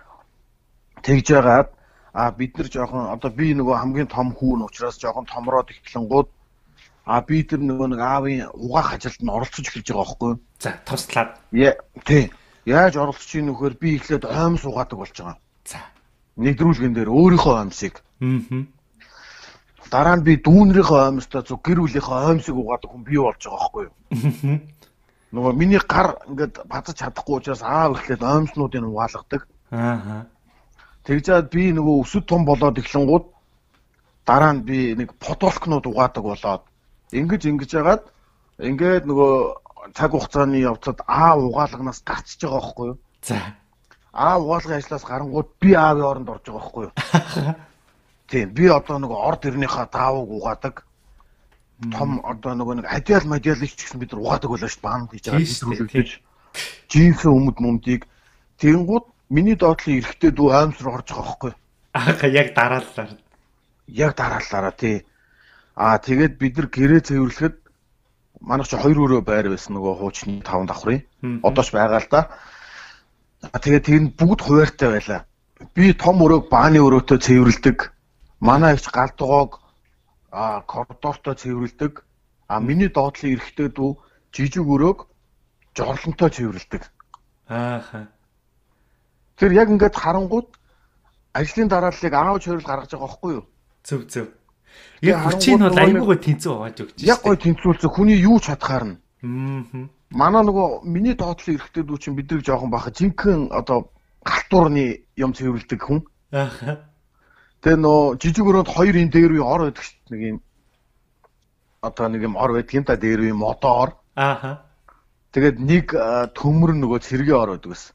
[1.04, 1.68] Тэгж яагаад
[2.12, 6.28] а бид нар жоохон одоо би нөгөө хамгийн том хүү нь учраас жоохон томроод ихтлэнгууд
[7.04, 10.40] А би тэр нөгөө нэг аавын угаах ажилд нь оролцож эхэлж байгаа байхгүй юу?
[10.58, 11.30] За, туслаад.
[11.52, 11.76] Яа,
[12.08, 12.32] тий.
[12.64, 15.36] Яаж оролцож ийн нөхөр би эхлээд оймс угаадаг болж байгаа.
[15.68, 15.84] За.
[16.40, 18.00] Нэдрүүлгэн дээр өөрийнхөө оймсыг.
[18.24, 18.64] Аа.
[19.92, 23.84] Дараа нь би дүүнрийнхөө оймстой зөв гэр бүлийнхөө оймсыг угаадаг хүн би болж байгаа байхгүй
[23.84, 23.94] юу?
[24.16, 24.74] Аа.
[25.34, 29.42] Нөгөө миний гар ингээд базаж чадахгүй учраас аав эхлээд оймснуудыг угаалгадаг.
[29.74, 30.30] Аа.
[31.04, 33.26] Тэгжээд би нөгөө өсөд том болоод эхлэнгууд
[34.24, 36.62] дараа нь би нэг подолкнууд угаадаг болоод
[37.12, 38.02] Ингэж ингэж яагаад
[38.58, 39.34] ингээд нөгөө
[39.92, 42.98] цаг хугацааны явцад аа угаалганаас гарчиж байгаа байхгүй юу?
[43.22, 43.36] За.
[44.12, 46.92] Аа угаалгын ажлаас гарангууд би аавын оронд орж байгаа байхгүй юу?
[48.30, 50.84] Тийм би одоо нөгөө орд ирнийхаа даавууг угаадаг.
[51.92, 54.88] Том одоо нөгөө нэг адиал мадиал ч гэсэн бид нар угаадаг байлаа шүү дээ.
[54.88, 55.44] Баанд хийж байгаа.
[56.88, 58.02] Жинхэнэ өмд мөмдийг
[58.62, 61.58] тэгэнгүүт миний доотлын эрэхтэй дүү аимс руу орж байгаа байхгүй юу?
[61.92, 63.10] Аа яг дараалалаар.
[63.88, 65.04] Яг дараалалаараа тий.
[65.74, 67.54] Аа тэгээд бид нар гэрээ цэвэрлэхэд
[68.40, 71.02] манайх чи хоёр өрөө байр байсан нөгөө хуучны таван давхрын.
[71.42, 72.20] Одоо ч байгаа л да.
[73.58, 75.20] Тэгээд тэр нь бүгд хуваартай байлаа.
[75.74, 77.90] Би том өрөөг бааны өрөөтэй цэвэрлдэг.
[78.38, 79.60] Манай ихч галдугоог
[80.30, 82.04] а коридортой цэвэрлдэг.
[82.46, 83.98] А миний доотлын эрэхтэй дүү
[84.30, 85.08] жижиг өрөөг
[85.74, 86.82] жорлонтой цэвэрлдэг.
[87.48, 88.08] Ааха.
[89.36, 90.54] Тэр яг ингээд харангууд
[91.32, 93.44] ажлын дарааллыг аав чойрол гаргаж байгаа байхгүй юу?
[93.82, 94.26] Зөв зөв.
[95.02, 97.08] Яг хүчийг бол айгуугаа тэнцүү хувааж өгч байна.
[97.12, 98.96] Яг гой тэнцүүлсэн хүний юу ч хатгаар нь.
[99.24, 99.88] Аа.
[100.14, 103.90] Манай нөгөө миний доотлын эрэхтэй дүү чинь бидрийг жоохон баха жинхэнэ одоо
[104.22, 106.00] галтуурны юм цэвэрлдэг хүн.
[106.32, 106.78] Аа.
[107.60, 109.96] Тэгээ нөө жижиг өрөөнд хоёр ин дээр үе ор байдаг шүү.
[110.12, 110.38] Нэг юм
[111.82, 113.98] одоо нэг юм ор байдаг юм та дээр үе мотор.
[114.16, 114.64] Аа.
[115.32, 115.86] Тэгээд нэг
[116.36, 117.94] төмөр нөгөө цэргийн ор байдаг гэсэн.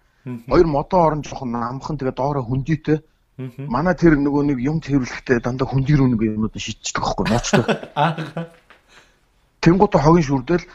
[0.49, 2.99] Хоёр мотор орон жоохон намхан тэгээ доороо хөндийтэй.
[3.39, 7.63] Манай тэр нөгөө нэг юм тэрвэрлэхдээ дандаа хүндир үнэг юмнууд шийдчихдэг байхгүй ноцтой.
[9.63, 10.67] Тэнгуут хогийн шүрдэл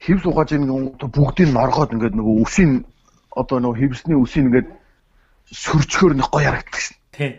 [0.00, 0.64] хевс угааж ийн
[0.96, 2.88] бүгдийг норгоод ингээд нөгөө үсийн
[3.36, 4.68] одоо нөгөө хевсний үсийг ингээд
[5.52, 6.96] сөрчгөр нэг гоё харагддаг шин.
[7.12, 7.30] Тий.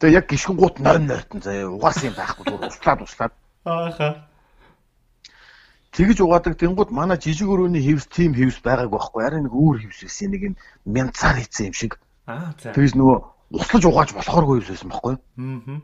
[0.00, 3.32] Тэгээ яг гიშгэнгуут нойн нойртон заяа угаас юм байхгүй зүгээр услаад услаад.
[3.68, 4.08] Ааха.
[5.92, 10.00] Тэгж угаадаг тэнгууд манай жижиг өрөөний хевс тим хевс байгааг байхгүй арай нэг өөр хевс
[10.00, 10.54] байсан нэг юм
[10.84, 12.00] мянцаар хийсэн юм шиг.
[12.24, 12.72] Аа за.
[12.72, 13.18] Тэгж нөгөө
[13.50, 15.14] услаж угааж болохооргүй хевс байсан байхгүй.
[15.16, 15.80] Аа.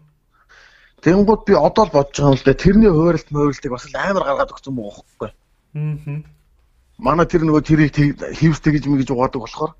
[1.04, 4.24] Тэнгууд би одоо л бодож байгаа юм л да тэрний хууралт мөөрөлтийг бас л амар
[4.24, 5.30] гаргаад өгсөн мөн байхгүй.
[5.30, 6.22] Аа.
[6.98, 7.92] Манай тэр нөгөө тэрийг
[8.38, 9.72] хевс тэгж мэгж угаадаг болохоор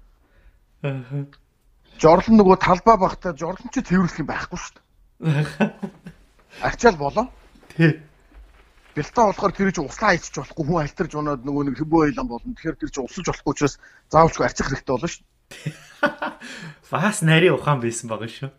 [0.84, 1.24] Аа.
[1.96, 4.84] жорлон нөгөө талбай багтаа жорлон ч тэрвэрлэх юм байхгүй шүү дээ.
[6.60, 7.26] Ачаал болоо.
[7.72, 8.02] Тий.
[8.94, 12.52] Бэлтаа болохоор тэр чинь услаа хийчих болохгүй хүн альтарж унаад нөгөө нэг хэмбөө ойлон болно.
[12.52, 13.74] Тэгэхээр тэр чинь усалж болохгүй учраас
[14.12, 15.24] заавалчгүй арчих хэрэгтэй болно шүү.
[16.90, 18.50] Бас нарийн ухаан байсан байгаа шүү.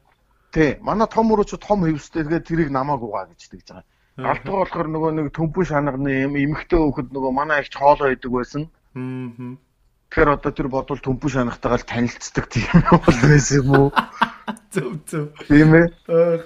[0.56, 0.78] Тий.
[0.82, 3.86] Манай том өрөөч том хөвстэй тэгээд тэрийг намааг угаа гэж тэгж байгаа.
[4.16, 8.72] Алтгаа болохоор нөгөө нэг төмпөн шанагны юм эмхтэй хөхөд нөгөө манай их хоолоо идэг байсан.
[8.96, 9.60] Аа.
[10.08, 12.72] Тэгэхээр одоо тэр бодвол төмпөн шанагтайгаа л танилцдаг тийм
[13.04, 13.90] бол байсан юм уу?
[14.72, 15.36] Зөв зөв.
[15.52, 15.88] Тийм ээ.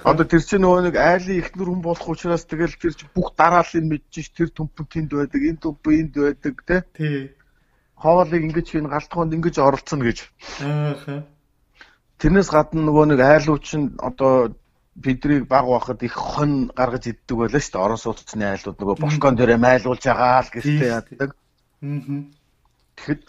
[0.02, 3.86] Одоо тэр чинь нөгөө нэг айлын ихнэр хүн болох учраас тэгэл тэр чинь бүх дарааллыг
[3.86, 6.78] мэдчихэж тэр төмпөн тэнд байдаг, энэ төмпөн энд байдаг те.
[6.98, 7.30] Тий.
[8.00, 10.18] Хоолыг ингэж хийн галтгоонд ингэж оролцсон гэж.
[12.20, 14.56] Тэрнээс гадна нөгөө нэг айлууд чинь одоо
[14.96, 17.86] бидрийг баг байхад их хон гаргаж иддэг байлаа шүү дээ.
[17.86, 21.30] Орон сууцны айлууд нөгөө бошкон дээрээ майлуулж байгаа л гэжтэй яддаг.
[21.80, 23.24] Тэгэхэд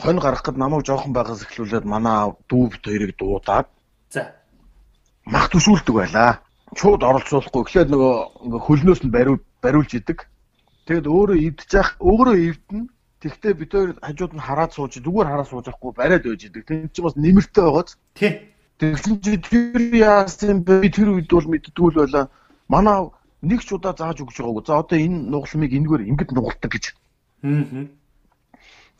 [0.00, 3.68] хонь гарах гэд намайг жоохон байгаас эхлүүлээд манай дүү бит хоёрыг дуудаад
[4.08, 4.32] За.
[5.24, 6.40] мах төшүүлдэг байлаа.
[6.76, 8.12] Шууд оролцуулахгүй эхлээд нөгөө
[8.64, 10.28] хөлнөөс нь бариул бариулж идэг.
[10.88, 12.80] Тэгэд өөрөө ивдэж яах өөрөө ивдэн.
[13.26, 16.62] Тэгтээ бид хоёр хажууд нь хараад сууж зүгээр хараад сууж байхгүй бариад байж идэг.
[16.62, 17.98] Тэн чинь бас нэмэртэй байгааз.
[18.14, 18.54] Тий.
[18.78, 20.86] Тэгсэн чи тэр яасан бэ?
[20.86, 22.30] Би тэр үед бол мэддгүй л байла.
[22.70, 23.10] Манай
[23.42, 24.62] нэг ч удаа зааж өгч байгаагүй.
[24.62, 26.84] За одоо энэ нугалмыг энэгээр ингэд нугалдаг гэж.
[27.42, 27.90] Аа.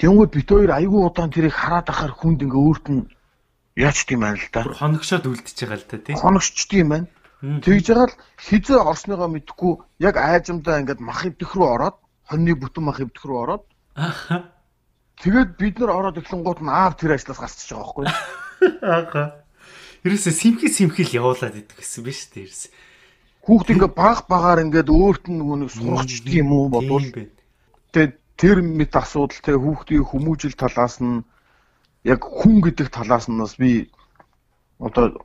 [0.02, 3.08] Тэнгүүд бит хоёр айгүй удаан тэрийг хараад ахаар хүнд ингээ өөрт нь
[3.78, 4.66] яач тийм байна л да.
[4.66, 6.14] Хоногшоод үлдчихэж байгаа л да тий.
[6.18, 7.08] Хоногчд юм байна.
[7.64, 9.72] Тэгж байгаа л хизээ орсныгоо мэдхгүй
[10.04, 11.96] яг айжамдаа ингээд мах ивдэх рүү ороод
[12.28, 13.64] хоньны бүтэн мах ивдэх рүү ороод.
[15.22, 18.06] тэгээд бид нар ороод эхлэнгууд нь аав тэр ажлаас гасчихж байгаа байхгүй.
[18.96, 19.24] Ааха.
[20.04, 22.62] Ерөөсө симхи симхил явуулаад идэх гэсэн биз дээ ерөөс.
[23.46, 27.06] Хүүхд ингээ баг багаар ингээд өөрт нь нөгөө нэг сурахчдаг юм уу бодвол
[27.94, 31.24] тэгээд тэр мэд асуудал те хүүхдийн хүмүүжил талаас нь
[32.04, 33.88] яг хүн гэдэг талаас нь бас би
[34.78, 35.24] одоо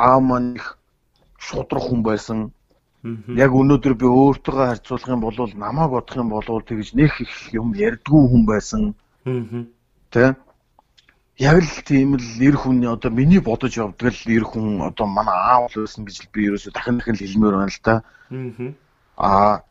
[0.00, 0.78] аав маань их
[1.36, 2.38] шудрах хүн байсан.
[3.02, 7.72] Яг өнөөдөр би өөртөөгөө харьцуулах юм бол намайг бодох юм бол тэгж нэх их юм
[7.72, 8.92] ярьдгүй хүн байсан
[9.24, 10.36] тий.
[11.40, 15.32] Яг л тийм л нэр хүний одоо миний бодож явдаг л нэр хүн одоо манай
[15.32, 18.04] аав л байсан гэж би ерөөсө дахин дахин хэлмээр байна л.
[18.28, 18.76] Мгм.
[19.16, 19.64] Аа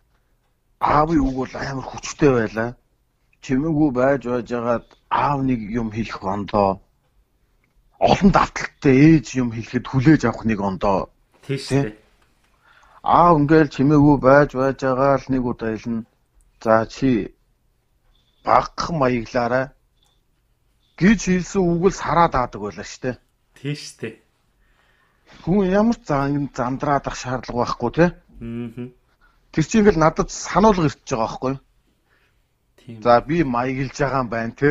[0.81, 2.69] аавын үг бол амар хүчтэй байлаа.
[3.45, 6.81] Чимээгүй байж байжгаад аав нэг юм хэлэх ондоо
[8.01, 11.13] олон давталтай ээж юм хэлэхэд хүлээж авах нэг ондоо
[11.45, 11.93] Тийш Тий.
[13.03, 13.11] Дээ.
[13.15, 16.03] Аа ингээл чимээгүй байж байж байгаа л нэг удаа хэлнэ.
[16.63, 17.33] За чи
[18.43, 19.71] багах маяглаарай
[20.99, 23.19] гэж хэлсэн үг л сараад аадаг байлаа штэ.
[23.55, 24.19] Тийш дээ.
[25.43, 28.05] Хүн ямар ч зан замдраадах шаардлага байхгүй те.
[28.43, 28.87] Аа.
[29.51, 31.55] Тэр чинь ингээл надад сануулга ирчихэж байгаа байхгүй.
[32.83, 33.01] Тийм.
[33.01, 34.69] За би маяглаж байгаа юм байна те.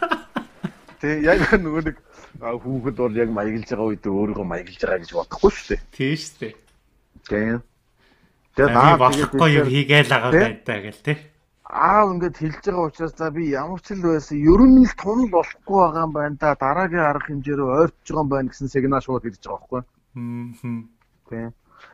[1.00, 1.96] Тэ яг нөгөө нэг
[2.40, 5.80] хүүхэд бол яг маяглаж байгаа үед өөрийгөө маяглаж байгаа гэж бодохгүй шүү дээ.
[5.92, 6.54] Тийш дээ.
[7.28, 7.58] Тийм.
[7.60, 7.64] Би
[8.56, 10.40] Тэгээд наа болохгүй юм хийгээл байгаа Тий.
[10.46, 11.18] байдаа гэл тий.
[11.66, 15.28] аав ингээд хэлж байгаа учраас за би ямар ч л байсан ер нь л тунал
[15.34, 19.24] болохгүй байгаа юм байна да дараагийн арга хэмжээрөө ойртож байгаа юм байна гэсэн сигнал шууд
[19.28, 19.82] ирж байгаа байхгүй
[20.16, 20.78] Мгм.
[21.28, 21.50] тийм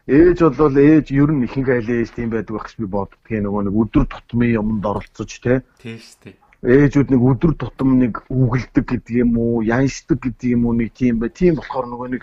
[0.07, 3.63] ээж бол ээж ер нь ихэнх айлын ээж тийм байдаг байх гэж би боддгийн нөгөө
[3.67, 6.37] нэг өдөр тутмын юмд оролцож тий Тийш дээ.
[6.63, 11.19] ээжүүд нэг өдөр тутам нэг үгэлдэг гэдэг юм уу яншдаг гэдэг юм уу нэг тийм
[11.19, 12.23] бай тийм болохоор нөгөө нэг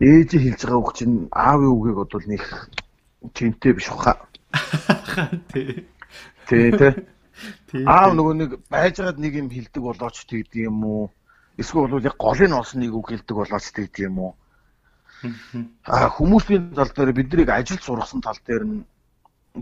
[0.00, 2.42] ээж хэлж байгаа үг чинь аавын үгийг бодвол нэг
[3.34, 4.18] чинтэй биш баха
[5.52, 5.86] Тий.
[6.48, 6.92] тий тий.
[7.86, 11.10] Аав нөгөө нэг байжгаад нэг юм хилдэг болооч тэгдэг юм уу?
[11.58, 14.32] Эсвэл бол яг голын олсныг үг хилдэг болооч тэгдэг юм уу?
[15.86, 18.84] Аа хүмүүсийн тал дээр биднийг ажил сургасан тал дээр нь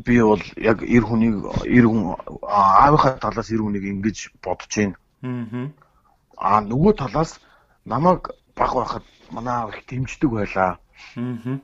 [0.05, 4.97] би бол яг эр хүнийг эр хүн аа, аавынхаа талаас эр хүнийг ингэж бодож байна.
[6.37, 7.41] Аа нөгөө талаас
[7.85, 10.78] намайг баг байхад манай их дэмждэг байлаа.
[11.16, 11.61] Мгм.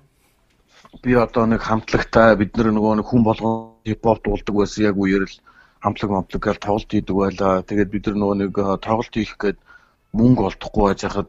[1.03, 5.25] би одоо нэг хамтлагтай бид нар нөгөө нэг хүн болгон хипхоп дуулдаг байсан яг үеэр
[5.29, 5.37] л
[5.85, 7.63] хамтлаг момтлог гал тоглолт хийдэг байлаа.
[7.63, 9.59] Тэгээд бид нар нөгөө нэг э, тоглолт хийх гээд
[10.17, 11.29] мөнгө олдохгүй байж хахад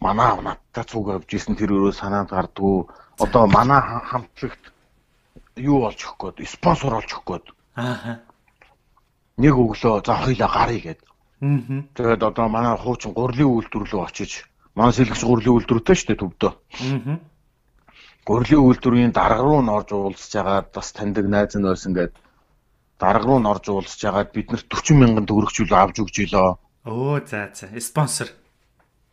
[0.00, 2.88] манай надтай цуг авч исэн тэр өрөө санаанд гардггүй.
[3.20, 4.64] Одоо манай ха- хамтлагт
[5.56, 8.20] юу олж өгөх гээд спонсор олж өгөх гээд Ааха.
[9.38, 11.00] нэг өглөө за хоёлаа гарыг гээд.
[11.40, 11.88] Мгм.
[11.94, 14.44] Тэгээд одоо манай хуучин гурлийн үйлдвэрлэлөө очиж
[14.74, 16.52] Манай сэлгэж гурлийн үйлдвэртэй шүү дээ төвдөө.
[16.54, 17.18] Аа.
[18.26, 22.14] Гурлийн үйлдвэрийн дарга руу н орж уулзж агаад бас таньдаг найз нь байсан гээд
[23.02, 26.62] дарга руу н орж уулзж агаад бид нарт 40 мянган төгрөгчүүл авч өгч илоо.
[26.86, 27.66] Оо за за.
[27.80, 28.30] Спонсор.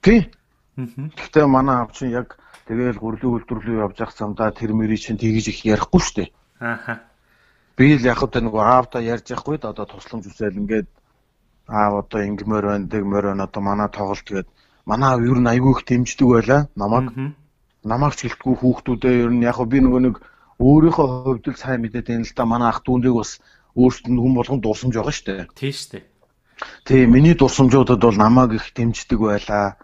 [0.05, 0.29] Тий.
[0.77, 1.09] Аа.
[1.17, 2.37] Гэхдээ манай чинь яг
[2.69, 6.29] тэгэл гурлийн үйлдвэрлэл явж явах замдаа тэр мөрий чинь тэгж их ярихгүй шүү дээ.
[6.61, 7.01] Ааха.
[7.77, 10.89] Би л яг одоо нөгөө аавда ярьж явахгүй да одоо тусламж үсэл ингээд
[11.67, 14.49] аав одоо ингэмээр байна, тэгмээр байна одоо манай тоглолт тэгээд
[14.89, 17.11] манай ер нь айгүй их дэмждэг байлаа намайг.
[17.83, 20.15] Намайг ч гэлтгүй хүүхдүүдээ ер нь яг би нөгөө нэг
[20.63, 23.31] өөрийнхөө хувьд л сайн мэдээд байна л да манай ах дүүнрийг бас
[23.75, 25.47] өөрсдөд нь хүн болгон дурсамж байгаа шүү дээ.
[25.59, 26.05] Тийм шүү дээ.
[26.87, 29.77] Тий, миний дурсамжуудад бол намайг их дэмждэг байлаа.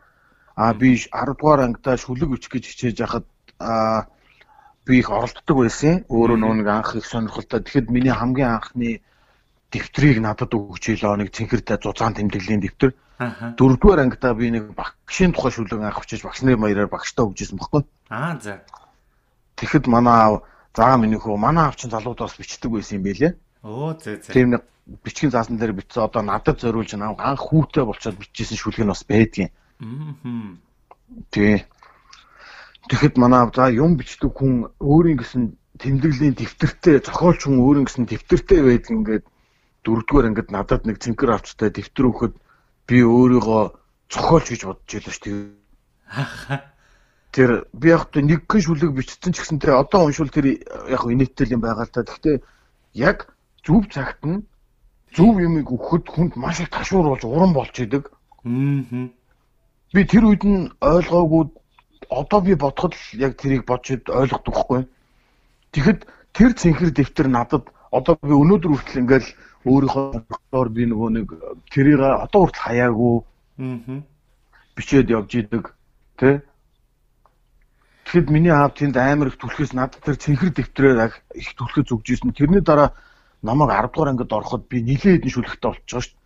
[0.55, 3.27] Аа би 10 дугаар ангидаа шүлэг өчг гэж хичээж яхад
[3.59, 4.07] аа
[4.87, 6.07] би их оролддог байсан.
[6.09, 7.59] Өөрөө нөө нэг анх их сонирхолтой.
[7.61, 9.01] Тэгэхэд миний хамгийн анхны
[9.71, 12.91] дэвтрийг надад өгч илоо нэг цэнхэртэй зузаан тэмдэглэлийн дэвтэр.
[13.19, 17.85] Дөрөвдүгээр ангидаа би нэг багшийн тухай шүлэг анх өчөж багш нарын баяраар багштаа өгчээсэн баггүй.
[18.09, 18.65] Аа за.
[19.55, 20.35] Тэгэхэд манай аав
[20.73, 23.31] заа миний хөө манай аав чинь залуудаас бичдэг байсан юм байлээ.
[23.61, 24.33] Оо за за.
[24.33, 24.65] Тийм нэг
[25.05, 29.05] бичгийн заасан дээр бичсэн одоо надад зориулж аав анх хүүтэй болчоод бичижсэн шүлэг нь бас
[29.05, 29.51] байдгийн.
[29.77, 30.57] Аа.
[31.29, 31.63] Тий.
[32.89, 38.59] Тэгэхэд манай за юм бичдэг хүн өөрийн гэсэн тэмдэглэлийн дэвтэртэй зохиолч хүн өөрийн гэсэн дэвтэртэй
[38.65, 39.25] байдаг ингээд
[39.85, 42.33] дөрөвдүгээр ангид надад нэг цэнхэр авчтай дэвтэр өгөхөд
[42.87, 43.63] би өөрийгөө
[44.11, 46.59] зохиолч гэж бодож байлаа шүү дээ.
[47.33, 50.61] Тэр би яг тэ нэг гэн шүлэг бичсэн ч гэсэн тэр одоо уншвал тэр
[50.91, 52.05] яг инээдтэй юм байгаа л та.
[52.05, 52.37] Гэхдээ
[52.93, 53.33] яг
[53.65, 54.45] зөв цагт нь
[55.15, 58.13] зөв юмыг өгөхөд хүнд маш их ташууруулж уран болж идэг.
[58.45, 59.09] Аа.
[59.93, 61.49] Би тэр үед нь ойлгоогүй
[62.09, 64.81] одоо би бодоход л яг тэрийг бодж ойлгодог хгүй.
[65.73, 65.99] Тэгэхэд
[66.37, 69.29] тэр цэнхэр дэвтэр надад одоо би өнөөдөр хүртэл ингээл
[69.65, 71.27] өөрийнхөө би нөгөө нэг
[71.71, 73.15] тэрийг одоо хүртэл хаяагүй
[73.59, 74.01] Аа.
[74.75, 75.73] бичээд явж идэг
[76.19, 76.41] тий.
[78.03, 82.33] Тэгэхэд миний аав тэнд амар их түлхээс надад тэр цэнхэр дэвтрээр их түлхэж өгж ирсэн.
[82.35, 82.91] Тэрний дараа
[83.41, 86.17] намайг 10 дугаар ангид ороход би нилээ хэдэн шүлэгтэй болчихоо шүү.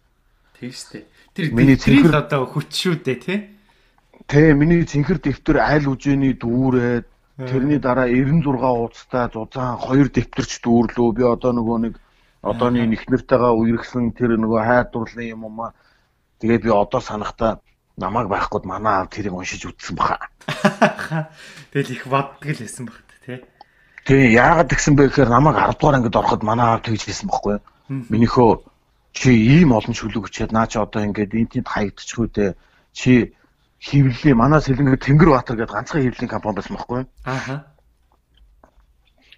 [0.58, 1.06] Тийм шүү дээ.
[1.38, 3.40] Тэр Миний цэнхэр- одоо хүч шүү дээ тий.
[4.26, 7.06] Тэ миний цэнхэр дэвтэр аль үжээний дүүрээд
[7.46, 11.10] тэрний дараа 96 ууцтай зузаан хоёр дэвтэрч дүүрлөө.
[11.14, 11.94] Би одоо нөгөө нэг
[12.42, 15.72] одооний нэхнэртэйгээ үерхсэн тэр нөгөө хайдварлын юм уу
[16.40, 17.60] Тэгээ би одоо санахта
[17.98, 20.30] намайг байхгүй манай аав тэрийг уншиж үзсэн баха.
[21.74, 23.42] Тэгэл их боддог л байсан багт тий.
[24.06, 27.54] Тэгээ яагаад тэгсэн бэ гэхээр намайг 10 дугаар ангид ороход манай аав тэгж хэлсэн байхгүй
[27.58, 27.64] юу?
[27.90, 28.50] Минийхөө
[29.18, 32.52] чи ийм олон шүлэг өчөөд наа чи одоо ингээд энэ тэнд хаягдчих үү дээ.
[32.94, 33.34] Чи
[33.82, 37.10] хөвлийн манай сэлэнгэ Тэнгэр Баатар гэдэг ганцхан хөвлийн компани байсан байхгүй юу?
[37.26, 37.56] Ааха.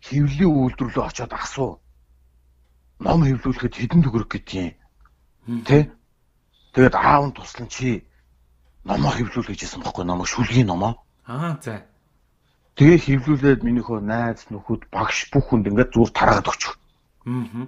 [0.04, 1.80] Хөвлийн үйлдвэрлэлөө очиод асуу.
[3.00, 4.80] Ном хөвлүүлэхэд хэдэн төгрөг гэдгийг
[5.66, 5.90] Тэ?
[6.74, 8.06] Тэгээд аав нь туслан чи
[8.86, 11.02] номоо хөвлүүл гэжсэн байхгүй номоо шүлгийн номоо.
[11.26, 11.82] Аа за.
[12.78, 16.78] Тэгээ хөвлүүлээд минийхөө найз нөхөд багш бүх хүнд ингээд зур тараад өгчих.
[17.26, 17.66] Аа.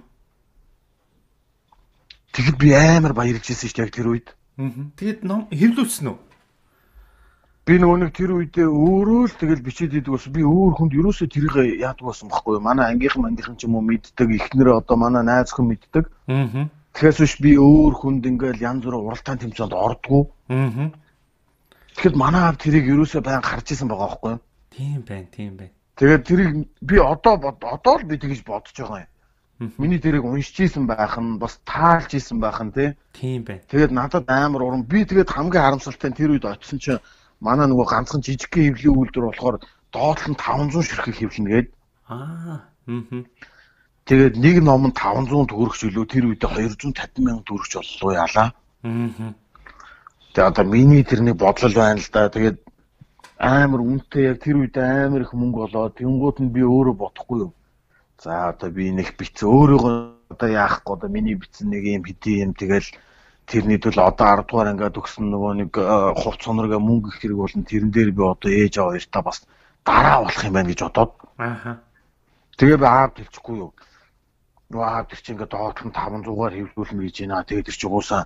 [2.32, 4.28] Тэгэхэд би амар баярлж ирсэн шүү дээ тэр үед.
[4.62, 4.70] Аа.
[4.94, 6.18] Тэгэд ном хэвлүүлсэн үү?
[7.62, 11.28] Би нөгөө нэг тэр үедээ өөрөө л тэгэл бичээд идэг бас би өөр хүнд ерөөсөө
[11.30, 12.66] тэрийг яадаг байсан байхгүй юу?
[12.66, 16.10] Манай ангийнхан мандийнхан ч юм уу мэддэг, ихнэр одоо манай найз хүн мэддэг.
[16.26, 16.66] Аа.
[16.90, 20.34] Тэгээс биш би өөр хүнд ингээл янз бүр уралдаан тэмцээнд ордгоо.
[20.50, 20.90] Аа.
[21.94, 24.40] Тэгэхэд манай аав тэрийг ерөөсөө баян харж исэн байгаа байхгүй юу?
[24.74, 25.74] Тийм байна, тийм байна.
[26.02, 26.50] Тэгээд тэрийг
[26.82, 29.70] би одоо одоо л би тэгж бодож байгаа юм.
[29.78, 32.98] Миний тэрийг уншиж исэн байх нь бас таалж исэн байх нь тий.
[33.14, 33.62] Тийм байна.
[33.70, 36.98] Тэгээд надад амар уран би тэгээд хамгийн харамсалтай нь тэр үед очисон чинь
[37.42, 39.56] манай нөгөө ганцхан жижигхэн хөвлийн үйлдвэр болохоор
[39.92, 41.68] доотлол нь 500 ширхэг хөвлөнө гээд
[42.12, 42.60] Аа.
[44.04, 48.48] Тэгээд нэг ном нь 500 төгрөгч үлээ тэр үед 250 мянга төгрөгч боллоо яалаа.
[48.82, 49.32] Аа.
[50.34, 52.28] Тэгээд одоо миний тэрний бодлол байна л да.
[52.28, 52.58] Тэгээд
[53.38, 57.52] амар үнэтэй яг тэр үед амар их мөнгө болоод тэнгууд нь би өөрөө бодохгүй юу.
[58.18, 59.94] За одоо би нэг бич өөрөөгөө
[60.34, 62.88] одоо яахгүй одоо миний бичсэн нэг юм хэдий юм тэгэл
[63.46, 67.38] тэрний төлөө одоо 10 дугаар ангиад өгсөн нөгөө нэг э, хувц сонорга мөнгө их хэрэг
[67.38, 69.38] болон тэрэн дээр би одоо ээж аваа хоёртаа бас
[69.84, 71.76] дараа болох юм байна гэж бодоод Аа.
[72.58, 73.72] тэгээ би аав хэлчихгүй юу.
[74.70, 77.44] Нөгөө аав тэр чинь ингээд доотлон 500-аар хэвлүүлнэ гэж байна.
[77.48, 78.22] Тэгээд тэр чинь уусаа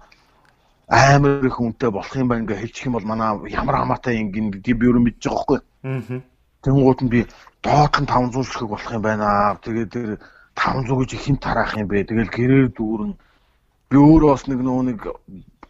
[0.87, 4.51] амар их үнэтэй болох юм байна ингээ хэлчих юм бол манай ямар хамаатай юм гин
[4.53, 5.61] би өөрөө мэдэж байгаа байхгүй.
[5.83, 6.21] Аа.
[6.63, 7.21] Тэнгууд нь би
[7.63, 9.59] доотлон 500 ширхэг болох юм байна.
[9.65, 10.09] Тэгээд тэр
[10.55, 12.05] 500 гэж хин тараах юм бэ.
[12.05, 13.13] Тэгэл гэрээр дүүрэн
[13.91, 15.01] би өөрөө бас нэг нөө нэг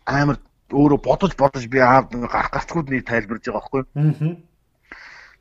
[0.06, 0.38] амар
[0.72, 3.82] өөрөө бодож бодож би аав нэг гарах гарцгууд нэг тайлбарж байгаа байхгүй.
[3.94, 4.36] Аа.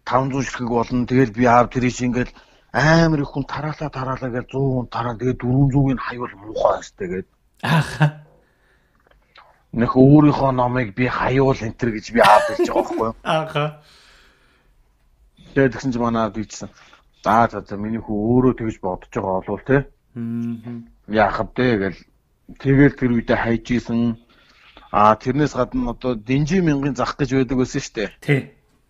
[0.06, 1.06] 500 ширхэг болно.
[1.08, 2.34] Тэгэл би аав тэр чинь ингээл
[2.76, 5.16] амар их хүн тараалаа тараалаа гэж 100 хүн тараа.
[5.18, 7.28] Тэгээд 400-ыг хаюул муухай хэвчтэй гээд
[7.64, 8.06] Ааха.
[9.74, 13.12] нөх өөрийнхөө номыг би хаюул энэ төр гэж би аав хэлж байгаа байхгүй.
[13.24, 13.66] Ааха.
[15.56, 16.70] Тэгээд тэгсэн чинь манай аав дийдсэн.
[17.24, 19.88] За за за миний хүү өөрөө тэгж бодож байгаа болов те.
[20.14, 20.92] Мм.
[21.08, 21.98] Яах вэ гэл
[22.60, 24.18] тэгэл тэр үедээ хайж исэн.
[24.92, 28.10] Аа тэрнээс гадна одоо Динжи мянган зах гэж байдаг байсан шүү дээ.
[28.22, 28.42] Тий.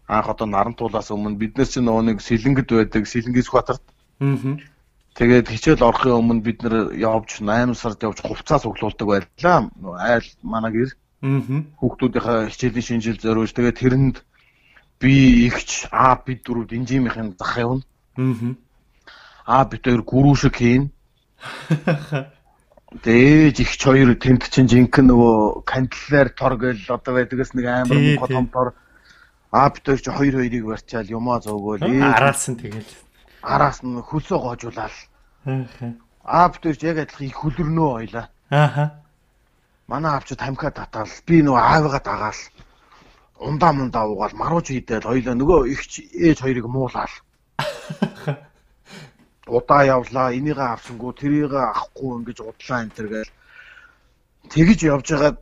[0.08, 3.82] Анх одоо нарантуулаас өмнө бид нар чинь нөгөө нэг сэлэнгэд байдаг, сэлэнгээс Батарт.
[4.20, 4.62] Мм.
[5.18, 9.72] Тэгээд хичээл орохын өмнө бид нар явж 8 сард явж хувцас цуглуулдаг байлаа.
[9.98, 10.92] Айл манай гэр
[11.24, 11.74] Мм.
[11.80, 14.18] хүүхдүүдийнхээ хичээлийн шинжил зориулж тэгээд тэрэнд
[15.00, 17.82] би ихч аа бид дөрөв Динжимийн зах явна.
[18.20, 18.60] Мм.
[19.48, 20.92] Аа бид хоёр гүрүү шиг хийн.
[23.04, 28.16] Дээж ихч хоёр тэнд чинь жинхэнэ нөгөө канцлер тор гэл одоо байдгаас нэг амар тий.
[28.32, 28.72] том тор
[29.74, 31.84] бид хоёр чи хоёр хоёрыг барьчаал юмаа ээж
[32.16, 32.88] Араасан тэгэл.
[33.44, 34.96] араас нь хөлсөө гоожуулаад
[36.24, 38.28] хоёр ч яг адилхан их хөлөрнөө ойлаа.
[38.50, 38.86] Ааха.
[39.88, 42.42] Манай ч тамхиа татаал би нөгөө аавыгаа дагаал
[43.38, 47.16] ундаа мундаа уугаал марууч хийдэл хоёлаа нөгөө ихч ээж хоёрыг муулаал.
[49.48, 53.32] Удаа явлаа энийгээ авсангүй тэрийг авахгүй ингэж удлаа энэ төр гээл
[54.50, 55.38] тэгж явж байгаад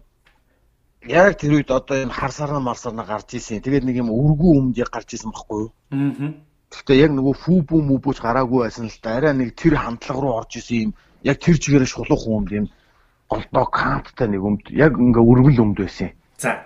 [1.08, 3.64] яг тэр үед одоо энэ хар сарна мар сарна гарч исэн.
[3.64, 5.72] Тэгээд нэг юм өргүү өмд яг гарч исэн байхгүй юу?
[5.92, 6.44] Мм.
[6.72, 9.18] Гэхдээ яг нөгөө фүүбүү мүбүүч гараагүй байсан л да.
[9.20, 10.92] Арай нэг тэр хандлага руу орж исэн юм.
[11.24, 12.66] Яг тэр чигээр шулуух өмд юм.
[13.30, 14.64] Голдоо канттай нэг өмд.
[14.72, 16.12] Яг ингээ өргөл өмд байсан.
[16.40, 16.64] За.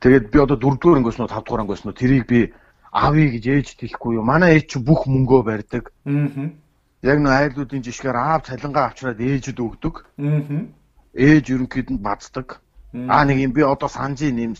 [0.00, 2.52] Тэгээд би одоо дөрөвдүгээр ангиос нь тавдугаар ангиос нь тэрийг би
[2.92, 4.24] авъя гэж ээж хэлэхгүй юу.
[4.24, 5.92] Манай ээж чинь бүх мөнгөө барьдаг.
[6.04, 6.56] Мм.
[7.02, 9.94] Яг нөө айлуудын жишгээр аав цалингаа авчраад ээжэд өгдөг.
[10.16, 10.72] Мм.
[11.14, 12.60] Ээж ерөнхийдөнд бацдаг.
[12.94, 14.52] Аа нэг юм би одоо санжийн юм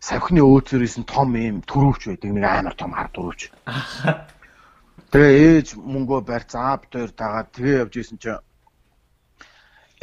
[0.00, 2.30] савхны өөцөрөөс нь том юм төрөвч байдаг.
[2.32, 3.52] Нэг амар том хар төрөвч.
[5.12, 8.40] Тэгээ ээж мөнгөө барьц аав дээр дагаад тэгээ явж исэн чинь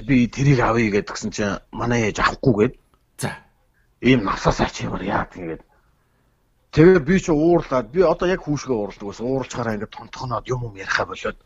[0.07, 2.73] би тэрийг авъя гэдгсэн чинь манай ээж авахгүй гээд
[3.17, 3.29] За.
[4.01, 5.61] ийм насасаа чимэр яа тэгээд
[6.73, 9.25] тэгээ би чи уурлаад би одоо яг хүүшгээ уурладаг байсан.
[9.29, 11.37] Ууралчаараа ингээд тонтохноод юм юм яриха болоод.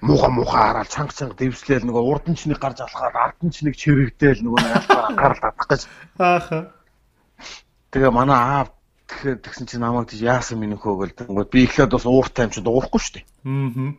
[0.00, 3.50] Мууха мууха хараад чанга чанга дэвслээл нөгөө урд нь ч нэг гарч алхаад ард нь
[3.50, 4.60] ч нэг чирэгдээл нөгөө
[5.08, 5.82] анхаарал татах гэж.
[6.20, 6.70] Ааха.
[7.90, 8.68] тэгээ манай аав
[9.08, 12.52] тэгэхээр тэгсэн чинь намайг тийж яасан минь хөө гэл тэнгууд би ихлээд бас ууртай юм
[12.52, 13.26] чи дуурахгүй шүү дээ.
[13.48, 13.96] Мм.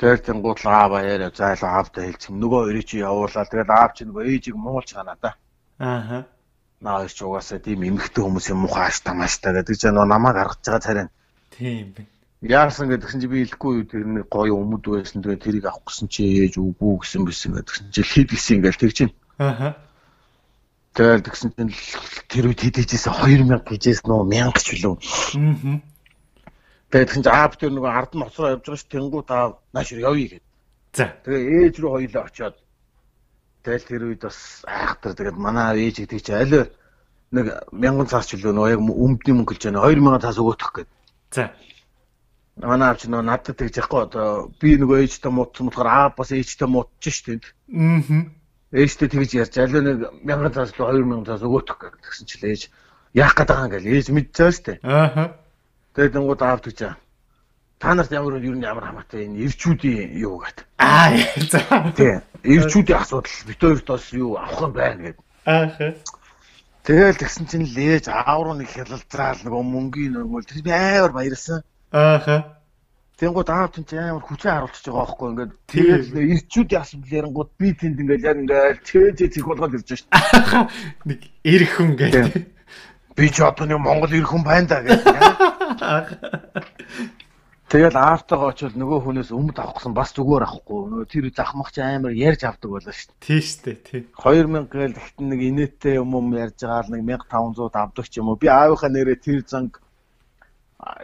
[0.00, 3.44] тэгээд тэнгууд л аава яриа зайл аавтай хэлцэм нөгөө хоёрыг чи явуулаа.
[3.44, 5.36] Тэгээд аав чи нөгөө ээжийг муулж ганаа да
[5.78, 6.26] Ааха.
[6.80, 10.84] Наа ч угаасаа тийм эмхтэй хүмүүс юм мухааш тамааштай гэдэг чинь нөгөө намайг гаргаж байгаа
[10.84, 11.06] царай
[11.60, 12.06] Тийм бэ.
[12.40, 16.08] Яасан гэдгсэн чи би хэлэхгүй юу тэр нэг гоё өмд байсан тэгээ тэрийг авах гэсэн
[16.08, 19.12] чи ээж үгүй гэсэн бисэн гэдгсэн чи хэд гисэн ингээл тэг чинь.
[19.36, 19.76] Ааха.
[20.96, 21.76] Тэгэл тэгсэн чинь
[22.32, 24.94] тэр үед хэд хийжсэн 2000 гэжээс нөө 1000 ч билүү.
[26.88, 30.00] Тэгээд тэгсэн чи аав тэр нөгөө ард нь оцроо явж байгаа ш тэнгуут аав наашир
[30.00, 30.44] явъя гэд.
[30.96, 31.12] За.
[31.28, 32.56] Тэгээ ээж рүү хоёлоо очиод
[33.64, 36.70] тэгэл тэр үед бас айхтар тэгээд манай ээж гэдэг чи аль
[37.30, 40.90] нэг 1000 цаас ч билүү нөө яг өмдний мөнгө хэлж байна 2000 цаас өгөөх гээд.
[41.30, 41.44] За.
[42.58, 46.34] Манай аав чи нөгөө надад тэгж яахгүй одоо би нөгөө ээжтэй муудсан болохоор аав бас
[46.34, 47.44] ээжтэй муудчих ш тэнд.
[47.70, 48.34] Мм.
[48.74, 52.62] ээжтэй тэгж ярьж аль нэг 1000 цаас л 2000 цаас өгөөх гэсэн чил ээж
[53.14, 54.72] яах гээд байгаа юм гээл ээж мэдж байгаа штэ.
[54.82, 55.24] Ааха.
[55.94, 56.78] Тэгээд тэнгууд аав тэгж
[57.80, 60.66] та нарт ямар юу ямар хамаатай энэ ирчүүдийн юу гэдэг.
[60.76, 61.16] Аа.
[61.48, 61.60] За.
[61.96, 62.20] Тий.
[62.44, 65.24] Ирчүүдийн асуудал бит хоёрт бас юу авах юм байна гэдэг.
[65.48, 65.94] Ааха.
[66.84, 71.12] Тэгэл тэгсэн чинь л ээж аав руу нэг хялалцраал нөгөө мөнгөний нөгөө тэр би амар
[71.16, 71.64] баярлсан.
[71.88, 72.60] Ааха.
[73.16, 75.84] Тэнгууд аав чинь амар хүчээ харуулчихж байгаа байхгүй ингээд Тийм.
[75.88, 81.08] тэгэл ирчүүдийн асуудал ярингууд би тэнд ингээд яг ингээд чээ чээ болгоод ирж байгаа штэ.
[81.08, 82.44] Нэг эрх хүн гэдэг.
[83.16, 85.00] Би ч одоо нэг Монгол ирэх хүн байна да гэх.
[87.70, 90.80] Тэгэл аавтайгаа очил нөгөө хүнээс өмд авах гэсэн бас зүгээр авахгүй.
[90.90, 93.22] Нөгөө тэр захмах чи амар ярьж авдаг байлаа шүү дээ.
[93.22, 94.00] Тий штэ тий.
[94.18, 98.34] 2000 гээл ихтэн нэг инээдтэй юм юм ярьж байгаа л нэг 1500 авдаг ч юм
[98.34, 98.42] уу.
[98.42, 99.78] Би аавынхаа нэрээ тэр занг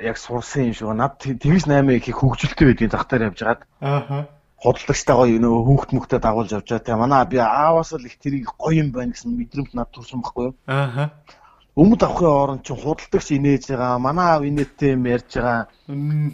[0.02, 0.90] яг сурсан юм шиг.
[0.90, 4.18] Над т- тэгж 8 их хөгжилтэй байдгийн зах дээр явж хагаад Ааха.
[4.58, 6.82] худалдагчтайгаа нөгөө хүүхд мөхтэй дагуулж явж байгаа.
[6.82, 10.50] Тэгээ манай би ааваас л их тэрийг гоё юм байна гэсэн мэдрэмт над турсан байхгүй
[10.50, 10.54] юу?
[10.66, 11.14] Ааха.
[11.76, 14.00] Өмд авахын оронд чинь худалдагч инээж байгаа.
[14.00, 15.68] Манай аав инээдтэй юм ярьж байгаа.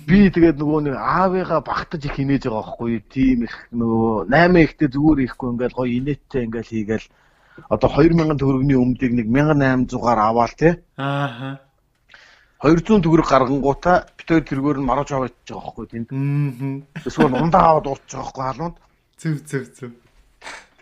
[0.07, 4.63] Би тэгээд нөгөө нэг аавыгаа багтаж их инээж байгаа байхгүй юу тийм их нөгөө 8
[4.63, 7.07] ихтэй зүгээр ихгүй ингээл гоё инээдтэй ингээл хийгээл
[7.75, 11.59] одоо 2000 төгрөгийн өмдийг нэг 1800-аар аваал те Ааха.
[12.63, 16.87] 200 төгрөг гаргангуудаа хоёр тэргээр нь марууч аваад байгаа байхгүй тэнд Мм.
[17.03, 18.77] эсвэл ундаа аваад уурч байгаа байхгүй халуунд
[19.19, 19.91] Зүв зүв зүв.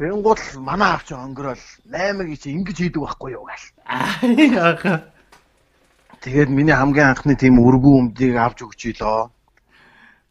[0.01, 5.13] Тэгэнгუут л манай аав чи өнгөрөөл 8-ыг чи ингэж хийдэг байхгүй юу гал Ааха.
[6.25, 9.29] тэгээд миний хамгийн анхны тийм өргүү өмдийг авч өгч ийлоо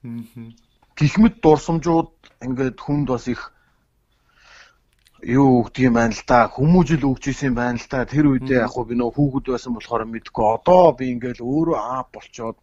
[0.02, 0.58] Мм.
[0.98, 2.10] гихмэд дурсамжууд
[2.42, 3.54] ингээд хүнд бас их
[5.22, 6.48] юу өгдөг юм байна л да.
[6.48, 8.08] Хүмүүжил өгч исэн юм байна л да.
[8.08, 10.46] Тэр үедээ яг би нөө хүүхэд байсан болохоор мэдгүй.
[10.56, 12.58] Одоо би ингээл өөрөө аа болчоод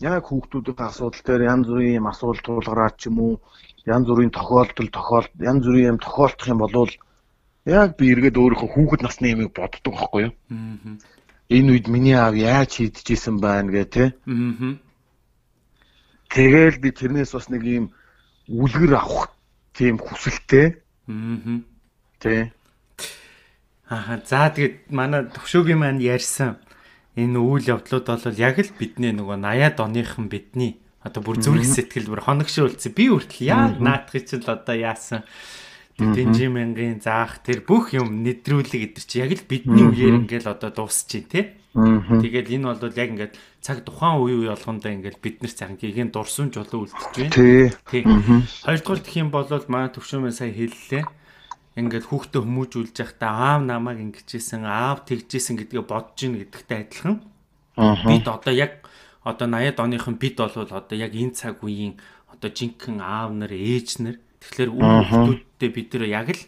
[0.00, 3.34] яг хүүхдүүдийн асуудал дээр янз бүрийн юм асуулт тулгараад ч юм уу
[3.86, 6.92] янз бүрийн тохиолдол тохиолд янз бүрийн юм тохиолдох юм болвол
[7.66, 10.32] яг би эргээд өөрийнхөө хүүхэд насны юмыг боддог байхгүй юу?
[11.48, 14.04] Энэ үед миний аав яаж хийдчихсэн байна гэ тэ.
[16.30, 17.86] Тэгэл би тэрнээс бас нэг юм
[18.50, 19.30] үлгэр авах
[19.74, 20.82] тийм хүсэлтэй.
[22.18, 22.50] Тэ.
[23.86, 26.58] Аа за тэгээд манай төвшөөгийн маань ярьсан
[27.14, 32.10] энэ үйл явдлууд бол яг л бидний нөгөө 80-аад оныхан бидний одоо бүр зүрх сэтгэл
[32.10, 32.90] бүр хоногшуулсан.
[32.90, 35.22] Би үртэл яа наадахыг чинь л одоо яасан
[35.96, 40.68] Дэнжи мянгийн заах тэр бүх юм нэдрүүлэг гэдэр чи яг л бидний үеэр ингээл одоо
[40.68, 41.56] дуусчих тий.
[41.72, 43.34] Тэгээд энэ бол яг ингээд
[43.64, 47.72] цаг тухайн үе үе болгондоо ингээд бид нар цагийн гигийн дурсамж болоо үлдчихэж байна.
[47.88, 48.04] Тий.
[48.04, 51.04] Хоёрдугаар гэх юм бол манай төвшөөмөө сая хэллээ.
[51.80, 57.24] Ингээд хүүхдээ хүмүүжүүлж явахдаа аав намайг ингэжсэн, аав тэгжсэн гэдгээ бодож ийн гэдэгтэй адилхан.
[58.04, 58.84] Бид одоо яг
[59.26, 61.98] одоо 80-ад оныхон бид бол одоо яг энэ цаг үеийн
[62.30, 64.16] одоо жинхэнэ аав нар, ээж нар.
[64.38, 66.42] Тэгэхээр хүүхдүүдтэй бид нэр яг л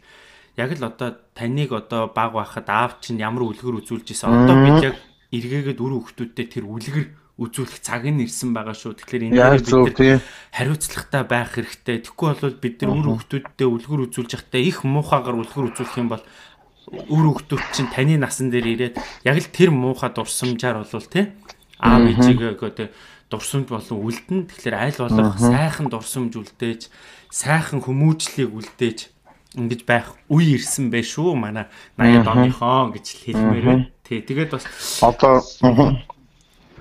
[0.55, 4.79] яг л одоо таныг одоо баг байхад аав чинь ямар үлгэр үзүүлж исэн одоо бид
[4.95, 4.97] яг
[5.35, 7.07] эргээгээд үр хүүхдүүдтэй тэр үлгэр
[7.39, 8.99] үзүүлэх цаг нь ирсэн байгаа шүү.
[8.99, 10.23] Тэгэхээр энэ дээр бид
[10.55, 12.03] хариуцлагатай байх хэрэгтэй.
[12.03, 16.25] Тэгэхгүй бол бид нар үр хүүхдүүдтэй үлгэр үзүүлж явахдаа их муухайгаар үлгэр үзүүлэх юм бол
[16.89, 21.31] үр хүүхдүүд чинь таны насан дээр ирээд яг л тэр муухай дурсамжаар болвол тий
[21.79, 22.89] аав ээжигээ одоо
[23.31, 24.49] дурсамж болон үлдэн.
[24.49, 26.89] Тэгэхээр аль болох сайхан дурсамж үлдээж
[27.31, 28.99] сайхан хүмүүжлийг үлдээж
[29.57, 33.87] ингэж байх үе ирсэн байх шүү манай 80-ад оныхоо гэж хэлмээр байна.
[34.05, 34.65] Тий, тэгээд бас
[35.05, 35.45] одоо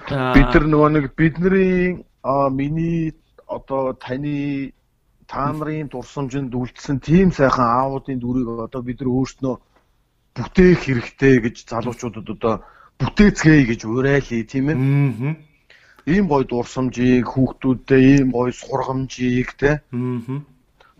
[0.07, 2.03] бид нар нөгөө нэг бидний
[2.51, 3.15] миний
[3.47, 4.71] одоо таны
[5.27, 9.55] та нарын дурсамжинд үлдсэн тийм сайхан аавуудын дүрийг одоо бид нар өөрснөө
[10.35, 12.55] бүтээх хэрэгтэй гэж залуучуудад одоо
[12.99, 14.77] бүтээцгээе гэж уриалъя тийм ээ.
[14.77, 15.47] Аа
[16.07, 19.83] ийм гоё дурсамжийг хүүхдүүдтэй ийм гоё сургамжийг те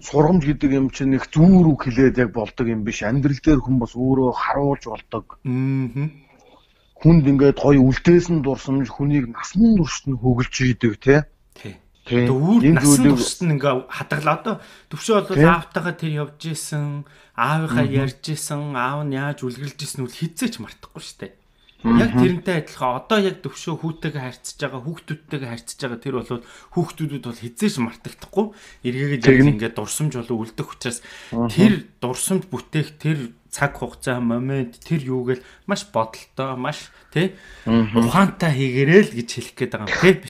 [0.03, 3.07] сургамж гэдэг юм чинь их зүүр үг хэлээд яг болдог юм биш.
[3.07, 5.25] Амьдрал дээр хүн бас өөрөө харуулж болдог.
[6.99, 11.15] Хүнд ингээд гоё үлдээсэн дурсамж хүнийг насан туршид нь хөглж идэг те
[12.07, 14.35] Тэгээ үүр насан туршид нь ингээ хадгалаа.
[14.43, 14.55] Одоо
[14.91, 17.07] төвшөө бол аавтайгаа тэр явж исэн
[17.39, 21.27] аавынхаа ярьж исэн аав нь яаж үлгэрлж исэн үл хизээч мартахгүй штэ
[21.95, 22.99] Яг тэрнтэй адилхан.
[22.99, 26.43] Одоо яг төвшөө хүүтэйгээ харьцаж байгаа хүүхдүүдтэйгээ харьцаж байгаа тэр бол
[26.75, 28.45] хүүхдүүдэд бол хизээш мартагдахгүй.
[28.83, 30.99] Эргээгээд яг ингээд дурсамж болоо үлдэх учраас
[31.31, 37.33] тэр дурсамж бүтээх тэр цаг хугацаа момент тэр юугээл маш бодолтой маш тий
[37.65, 40.15] ухаантай хийгэрээ л гэж хэлэх гээд байгаа юм тий